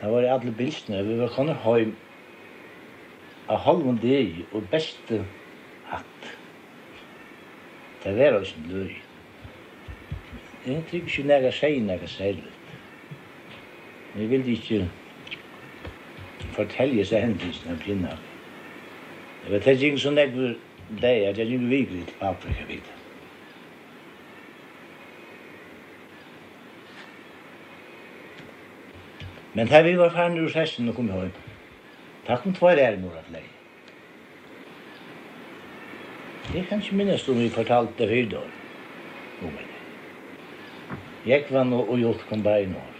da 0.00 0.10
var 0.10 0.22
det 0.22 0.30
alle 0.30 0.52
bilsene, 0.54 1.02
vi 1.02 1.16
var 1.18 1.32
kommet 1.34 1.56
heim 1.64 1.96
av 3.50 3.64
halvun 3.64 3.98
deg 3.98 4.44
og 4.52 4.68
beste 4.70 5.24
hatt. 5.90 6.28
Det 8.04 8.12
var 8.18 8.38
også 8.38 8.60
en 8.60 8.70
løy. 8.70 8.94
Jeg 10.66 10.84
tror 10.90 11.00
ikke 11.00 11.26
nega 11.26 11.50
seg 11.56 11.80
nega 11.82 12.06
særlig. 12.06 12.52
Jeg 14.14 14.30
vil 14.30 14.48
ikke 14.54 14.84
fortelje 16.60 17.04
seg 17.08 17.24
hendelsen 17.24 17.74
av 17.74 17.82
pinna. 17.84 18.16
Det 19.44 19.52
var 19.52 19.64
tæt 19.64 19.84
ikke 19.88 20.02
så 20.04 20.14
nekver 20.14 20.56
deg, 21.00 21.28
at 21.30 21.38
jeg 21.38 21.46
ikke 21.46 21.70
virkelig 21.74 22.06
til 22.08 22.26
Afrika 22.32 22.66
vidt. 22.68 22.90
Men 29.54 29.66
da 29.66 29.80
vi 29.82 29.96
var 29.98 30.12
ferdig 30.14 30.44
ur 30.44 30.52
sessen 30.52 30.88
og 30.88 30.94
kom 30.94 31.08
hjem, 31.10 31.32
da 32.28 32.36
kom 32.38 32.54
tvær 32.54 32.78
ærmor 32.78 33.16
at 33.18 33.32
leie. 33.34 33.56
Jeg 36.54 36.66
kan 36.68 36.82
ikke 36.82 36.96
minnes 36.96 37.28
om 37.28 37.38
vi 37.38 37.48
fortalte 37.48 37.98
det 37.98 38.08
fyrdår. 38.10 38.48
Jeg 41.26 41.44
var 41.50 41.64
nå 41.64 41.82
og 41.82 41.98
gjort 41.98 42.24
kom 42.28 42.42
bare 42.42 42.62
i 42.62 42.66
år. 42.66 42.99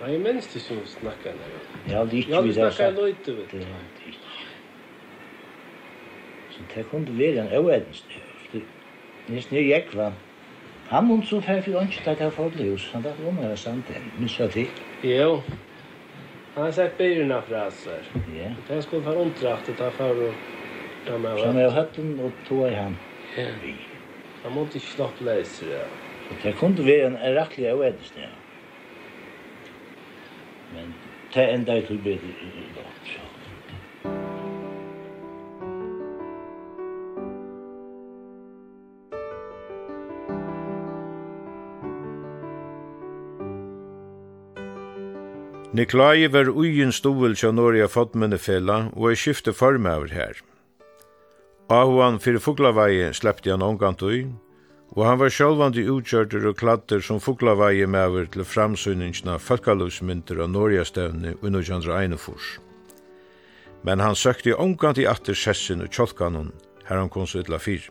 Nei, 0.00 0.10
jeg 0.12 0.20
minns 0.20 0.46
det 0.52 0.62
som 0.62 0.80
snakka 0.86 1.32
der. 1.38 1.56
Ja, 1.88 2.04
det 2.04 2.12
ikke 2.24 2.42
vi 2.42 2.52
der. 2.52 2.64
Ja, 2.64 2.70
snakka 2.70 3.00
løyte, 3.00 3.36
vet 3.36 3.52
du. 3.52 3.56
Ja, 3.56 3.80
det 3.96 4.06
ikke. 4.06 4.18
Så 6.50 6.62
det 6.74 6.86
kunne 6.90 7.18
være 7.18 7.46
en 7.46 7.52
øvedens 7.52 8.04
det. 8.52 8.62
Nes 9.28 9.50
nye 9.50 9.68
jeg 9.68 9.84
var. 9.94 10.12
Han 10.88 11.06
måtte 11.08 11.26
så 11.26 11.40
fær 11.40 11.62
for 11.64 11.80
ønske 11.80 12.10
at 12.10 12.20
jeg 12.20 12.32
får 12.32 12.48
bli 12.56 12.68
hos. 12.70 12.90
Han 12.92 13.02
dacht 13.02 13.22
om 13.26 13.36
det 13.40 13.48
var 13.48 13.56
sant 13.56 13.88
det. 13.88 14.02
Minns 14.18 14.40
jeg 14.40 14.50
til. 14.50 14.68
Jo. 15.02 15.40
Han 16.54 16.64
har 16.64 16.70
sagt 16.70 16.98
byrna 16.98 17.40
fraser. 17.40 18.04
Ja. 18.36 18.50
Jeg 18.68 18.82
skulle 18.82 19.04
få 19.04 19.14
omtrakt 19.22 19.68
at 19.68 19.80
jeg 19.80 19.92
får 19.92 20.20
og... 20.28 20.34
Som 21.06 21.24
jeg 21.24 21.70
har 21.70 21.70
hørt 21.70 21.96
den 21.96 22.20
og 22.20 22.32
tog 22.48 22.68
i 22.68 22.74
han. 22.74 22.96
Ja. 23.36 23.48
Han 24.42 24.52
måtte 24.52 24.78
ikke 24.78 24.88
slapp 24.88 25.20
leser, 25.20 25.66
ja. 25.72 25.82
Så 26.28 26.36
det 26.42 26.54
kunne 26.56 26.86
være 26.86 27.06
en 27.06 27.18
rettelig 27.38 27.66
øvedens 27.72 28.10
det. 28.10 28.22
Ja. 28.22 28.43
Men 30.74 30.94
det 31.34 31.46
enda 31.54 31.78
jeg 31.78 31.86
til 31.86 32.02
bedre 32.02 32.34
i 32.42 32.66
dag. 32.74 32.94
Nikolai 45.74 46.28
var 46.30 46.46
ugen 46.54 46.92
stovel 46.94 47.32
til 47.34 47.54
Norge 47.54 47.88
Fodmennefella 47.90 48.76
og 48.94 49.08
er 49.10 49.16
skiftet 49.18 49.56
formøver 49.58 50.12
her. 50.14 50.38
Ahoan 51.66 52.20
fyrir 52.22 52.38
Fuglavei 52.38 53.08
sleppte 53.10 53.50
han 53.50 53.64
omgant 53.66 54.02
ui, 54.06 54.20
og 54.94 55.02
han 55.08 55.18
var 55.18 55.32
sjálvandi 55.34 55.82
utgjørter 55.90 56.46
og 56.46 56.58
kladder 56.60 57.02
som 57.02 57.18
fuklavægi 57.22 57.86
mever 57.90 58.28
til 58.30 58.46
framsynningsna 58.46 59.40
folkalusmynter 59.42 60.38
av 60.44 60.52
Norjastevne 60.54 61.34
og 61.40 61.50
Nujandra 61.50 61.98
Einefors. 62.02 62.60
Men 63.82 64.00
han 64.00 64.14
søkte 64.14 64.54
i 64.54 65.06
atter 65.06 65.34
sessin 65.34 65.82
og 65.82 65.90
tjolkanon, 65.90 66.52
her 66.86 66.96
han 66.96 67.08
kom 67.08 67.26
så 67.26 67.42
ytla 67.42 67.58
fyr. 67.58 67.90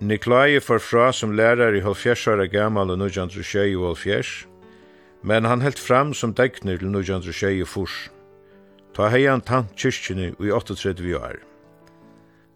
Nikolai 0.00 0.60
for 0.60 0.78
fra 0.78 1.10
som 1.12 1.32
lærer 1.32 1.74
i 1.76 1.80
halvfjersara 1.80 2.46
gammal 2.46 2.90
og 2.90 2.98
Nujandra 2.98 3.42
Sjei 3.42 3.74
og 3.76 3.86
halvfjers, 3.86 4.46
men 5.22 5.44
han 5.44 5.60
helt 5.60 5.78
fram 5.78 6.14
som 6.14 6.32
degner 6.34 6.78
til 6.78 6.92
Nujandra 6.92 7.32
Sjei 7.32 7.60
og 7.60 7.68
fors. 7.68 8.10
Ta 8.96 9.08
heian 9.08 9.40
tant 9.40 9.72
kyrkjene 9.76 10.34
i 10.40 10.52
38 10.52 11.16
år. 11.16 11.49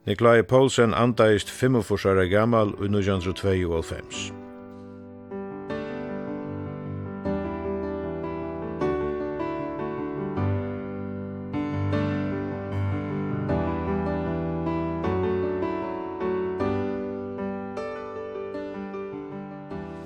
Nikolai 0.06 0.42
Poulsen 0.42 0.94
andaist 0.94 1.48
45 1.50 2.06
år 2.10 2.24
gammal 2.28 2.68
i 2.68 2.88
1922. 2.88 4.32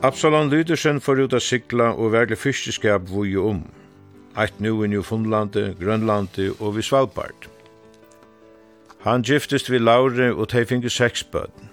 Absalon 0.03 0.49
Lydersen 0.49 1.01
får 1.01 1.21
ut 1.21 1.35
av 1.35 1.43
sikla 1.43 1.91
og 1.99 2.13
verlig 2.15 2.39
fyrsteskap 2.39 3.11
vui 3.11 3.35
om. 3.37 3.65
Eit 4.39 4.61
nu 4.63 4.85
i 4.85 4.95
Newfoundlandet, 4.95 5.75
Grønlandet 5.83 6.55
og 6.61 6.77
vi 6.77 6.87
Svalbard. 6.87 7.58
Han 9.05 9.23
giftist 9.23 9.71
vi 9.71 9.79
Laure 9.79 10.33
og 10.35 10.49
tei 10.51 10.65
fingu 10.67 10.89
seks 10.91 11.23
bøten. 11.25 11.71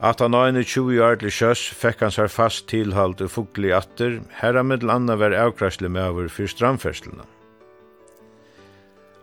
At 0.00 0.20
han 0.20 0.34
øyne 0.34 0.62
20 0.62 1.02
år 1.02 1.18
til 1.20 1.32
sjøs 1.34 1.64
fekk 1.74 2.04
han 2.06 2.14
seg 2.14 2.30
fast 2.30 2.68
tilhald 2.70 3.18
og 3.20 3.30
fugli 3.34 3.72
atter, 3.74 4.20
herra 4.40 4.62
middel 4.62 4.92
anna 4.94 5.18
var 5.18 5.34
avkrasle 5.34 5.90
med 5.90 6.02
over 6.02 6.28
for 6.30 6.46
strandferslene. 6.46 7.26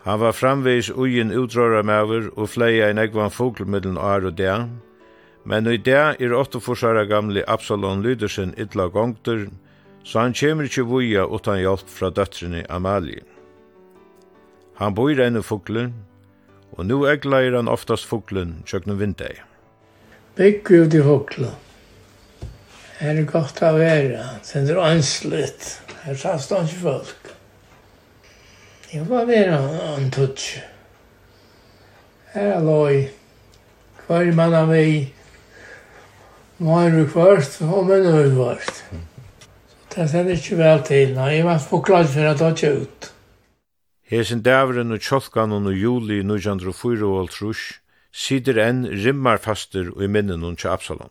Han 0.05 0.19
var 0.19 0.35
framvis 0.37 0.91
ugen 0.91 1.31
utråra 1.33 1.81
med 1.81 2.01
over 2.03 2.27
og 2.35 2.49
fleia 2.49 2.91
en 2.91 2.99
egvan 3.01 3.31
fugl 3.33 3.65
middelen 3.65 3.97
år 3.97 4.27
og 4.29 4.37
dag, 4.37 4.67
men 5.45 5.67
i 5.67 5.77
dag 5.77 6.21
er 6.21 6.33
8 6.33 6.59
forsara 6.61 7.05
gamle 7.09 7.41
Absalon 7.47 8.03
Lydersen 8.03 8.53
illa 8.57 8.85
gongter, 8.93 9.47
så 10.03 10.19
han 10.19 10.33
kjemur 10.33 10.67
ikkje 10.67 10.85
vuja 10.85 11.25
utan 11.25 11.57
hjelp 11.57 11.89
fra 11.89 12.11
døtrene 12.13 12.65
Amalie. 12.69 13.23
Han 14.77 14.93
bor 14.93 15.09
i 15.09 15.17
rene 15.17 15.41
fuglen, 15.41 15.93
og 16.75 16.85
nu 16.85 17.05
egleir 17.09 17.55
han 17.55 17.71
oftast 17.71 18.07
fuglen 18.09 18.57
tjøknum 18.67 18.99
vindeg. 18.99 19.39
Bygg 20.35 20.71
ut 20.71 20.95
i 20.95 21.03
fuglen. 21.03 21.53
Her 22.99 23.19
er 23.19 23.27
godt 23.27 23.61
å 23.63 23.73
være, 23.75 24.23
det 24.43 24.61
er 24.71 24.81
anslitt. 24.83 25.69
Her 26.05 26.19
sast 26.19 26.53
han 26.55 26.67
ikke 26.67 26.83
folk. 26.83 27.31
Jeg 28.91 29.07
var 29.09 29.25
være 29.27 29.57
en 29.95 30.11
tutsk. 30.15 30.61
Her 32.35 32.53
er 32.57 32.63
loj. 32.63 33.09
Hver 34.07 34.31
mann 34.37 34.55
av 34.55 34.69
meg. 34.69 35.11
Mån 36.63 36.99
er 37.01 37.09
kvart, 37.11 37.57
og 37.65 37.89
menn 37.89 38.05
er 38.07 38.29
kvart. 38.31 38.83
Det 39.91 40.05
er 40.11 40.29
ikke 40.31 40.59
vel 40.59 40.83
til. 40.87 41.11
Nei, 41.15 41.33
jeg 41.37 41.47
var 41.47 41.63
på 41.69 41.81
klart 41.83 42.11
for 42.11 42.27
at 42.29 42.39
det 42.39 42.53
ikke 42.55 42.71
ut. 42.83 43.09
Hesen 44.05 44.43
dævren 44.45 44.93
og 44.93 45.01
tjolkanon 45.01 45.65
og 45.65 45.73
juli 45.73 46.19
1904 46.21 47.07
og 47.09 47.31
trus, 47.33 47.61
sider 48.13 48.59
enn 48.61 48.83
rimmar 48.85 49.41
faster 49.41 49.89
og 49.95 50.03
i 50.05 50.09
minnen 50.13 50.45
hun 50.45 50.59
til 50.61 50.69
Absalom. 50.69 51.09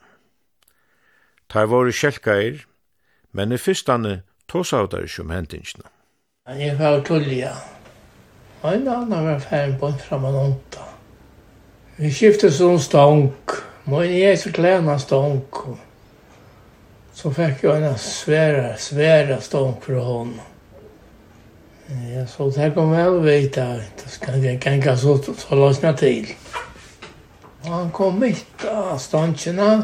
Tar 1.51 1.67
våre 1.73 1.91
kjelkair, 1.91 2.63
men 3.35 3.51
i 3.51 3.59
fyrstane 3.59 4.21
tåsa 4.47 4.85
av 4.85 4.93
der 4.95 5.11
som 5.11 5.35
hendingsna. 5.35 5.91
Men 6.47 6.63
jeg 6.63 6.79
var 6.79 7.03
tullia, 7.03 7.53
og 8.63 8.71
en 8.77 8.89
annan 8.89 9.27
var 9.27 9.43
færen 9.43 9.75
på 9.81 9.91
en 9.91 9.99
framan 9.99 10.41
onta. 10.45 10.87
Vi 11.99 12.15
skiftet 12.15 12.55
sånn 12.55 12.79
stank, 12.79 13.59
men 13.91 14.07
jeg 14.07 14.31
er 14.31 14.39
så 14.39 14.55
klæna 14.55 15.01
stank, 15.03 15.65
så 17.15 17.35
fikk 17.35 17.67
jeg 17.67 17.83
en 17.91 17.99
svære, 17.99 18.77
svære 18.79 19.43
stank 19.43 19.83
fra 19.83 20.09
honom. 20.13 20.54
Ja, 21.89 22.27
så 22.27 22.51
det 22.51 22.71
kommer 22.75 23.11
vel 23.11 23.47
att. 23.47 24.05
Det 24.05 24.11
skal 24.11 24.45
jeg 24.45 24.61
kan 24.63 24.99
så 24.99 25.19
så 25.23 25.55
lossna 25.55 25.93
til. 25.93 26.27
Og 27.65 27.71
han 27.73 27.91
kom 27.91 28.21
mitt 28.21 28.65
av 28.69 28.99
stancherna 28.99 29.83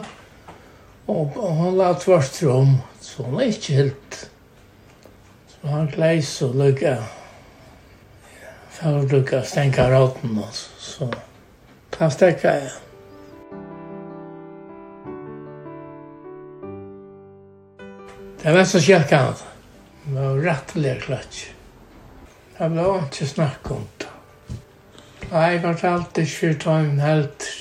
og 1.11 1.37
han 1.59 1.77
la 1.77 1.95
tvärst 1.95 2.43
rom, 2.43 2.79
Så 3.01 3.25
han 3.25 3.41
er 3.41 3.49
ikke 3.51 3.75
helt. 3.75 4.31
Så 5.49 5.69
han 5.69 5.87
gläs 5.87 6.43
och 6.43 6.55
lycka. 6.55 7.05
För 8.71 8.99
att 8.99 9.13
lycka 9.13 9.43
stänka 9.43 9.91
råten, 9.91 10.41
Så 10.79 11.13
kan 11.91 12.11
stäcka 12.11 12.55
jeg. 12.55 12.71
Det 18.43 18.53
var 18.53 18.65
så 18.65 18.81
kjærkant. 18.81 19.45
Det 20.05 20.15
var 20.15 20.37
rettelig 20.37 21.03
klats. 21.03 21.47
Det 22.61 22.67
ble 22.69 22.83
ikke 23.07 23.25
snakk 23.25 23.69
om 23.73 23.85
det. 24.03 24.07
Nei, 25.31 25.45
jeg 25.55 25.61
fortalte 25.63 26.25
ikke 26.27 26.35
for 26.35 26.57
Tøymen 26.61 26.99
helter. 27.01 27.55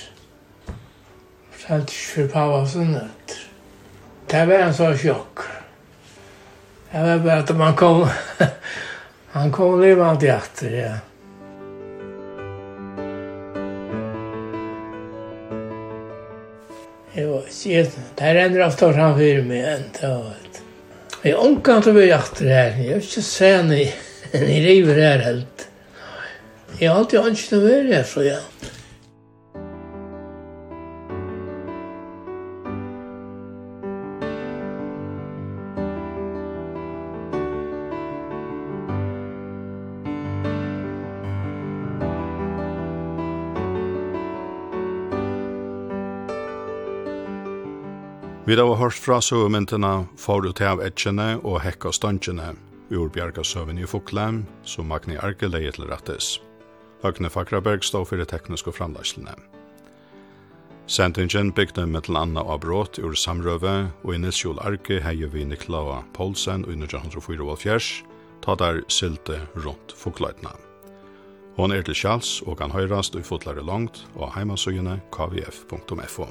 Fortalte 1.53 1.93
ikke 1.95 2.09
for 2.09 2.33
Pavasen 2.33 2.89
helter. 2.97 3.45
Det 4.33 4.41
var 4.49 4.63
en 4.65 4.75
sånn 4.75 4.97
sjokk. 4.99 5.45
Det 6.89 7.05
var 7.05 7.23
bare 7.23 7.45
at 7.45 7.53
man 7.61 7.77
kom... 7.79 8.03
han 9.37 9.55
kom 9.55 9.77
livet 9.79 10.03
alltid 10.03 10.33
etter, 10.33 10.75
ja. 10.81 10.91
Jeg 17.15 17.31
var 17.31 17.47
ikke... 17.47 17.87
Det 18.19 18.35
renner 18.41 18.67
ofte 18.67 18.91
framfor 18.99 19.47
meg, 19.47 19.63
enn 19.77 19.89
det 19.95 20.11
var... 20.11 20.61
Jeg 21.23 21.39
omkant 21.39 21.87
å 21.87 21.95
være 21.95 22.19
etter 22.19 22.51
her. 22.51 22.75
Jeg 22.83 22.99
vil 22.99 23.11
ikke 23.13 23.27
se 23.31 23.55
ned 23.71 24.05
enn 24.33 24.49
i 24.49 24.59
river 24.65 25.01
her 25.01 25.23
helt. 25.25 25.67
Jeg 26.79 26.89
har 26.89 26.99
alltid 27.01 27.19
ønsket 27.19 27.57
å 27.57 27.63
være 27.65 27.87
her, 27.93 28.05
så 28.07 28.25
ja. 28.27 28.39
Vi 48.49 48.55
har 48.55 48.75
hørt 48.75 48.97
fra 48.97 49.19
søvmyndene 49.21 50.07
for 50.17 50.41
å 50.41 50.53
ta 50.57 50.71
av 50.71 50.79
etjene 50.81 51.35
og 51.43 51.59
hekka 51.61 51.91
støntjene 51.93 52.68
ur 52.91 53.09
bjergasøven 53.09 53.77
i 53.77 53.87
Foklem, 53.87 54.45
som 54.63 54.89
Magni 54.89 55.17
Arke 55.17 55.47
leie 55.47 55.71
til 55.71 55.87
rattes. 55.89 56.39
Høgne 57.03 57.29
Fakraberg 57.29 57.83
stod 57.83 58.09
fyrir 58.09 58.27
tekniske 58.27 58.73
framleislene. 58.75 59.35
Sentingen 60.89 61.51
bygde 61.53 61.85
mittel 61.85 62.17
anna 62.17 62.41
og 62.41 62.63
brått 62.65 62.97
ur 62.97 63.13
samrøve, 63.13 63.91
og 64.03 64.15
i 64.15 64.17
Nils 64.17 64.41
Jol 64.41 64.57
Arke 64.65 64.97
heie 65.05 65.29
vi 65.29 65.45
Niklaua 65.45 66.01
Poulsen 66.17 66.65
i 66.65 66.73
1904 66.73 68.05
ta 68.41 68.55
der 68.55 68.81
silte 68.89 69.41
rundt 69.55 69.93
fokløytene. 69.93 70.55
Hon 71.59 71.75
er 71.75 71.83
til 71.83 71.97
kjals 71.97 72.39
og 72.47 72.57
kan 72.61 72.71
høyrast 72.71 73.19
i 73.19 73.23
fotlare 73.25 73.65
langt 73.65 74.05
og 74.15 74.31
heimasøgjene 74.33 75.01
kvf.fo. 75.11 76.27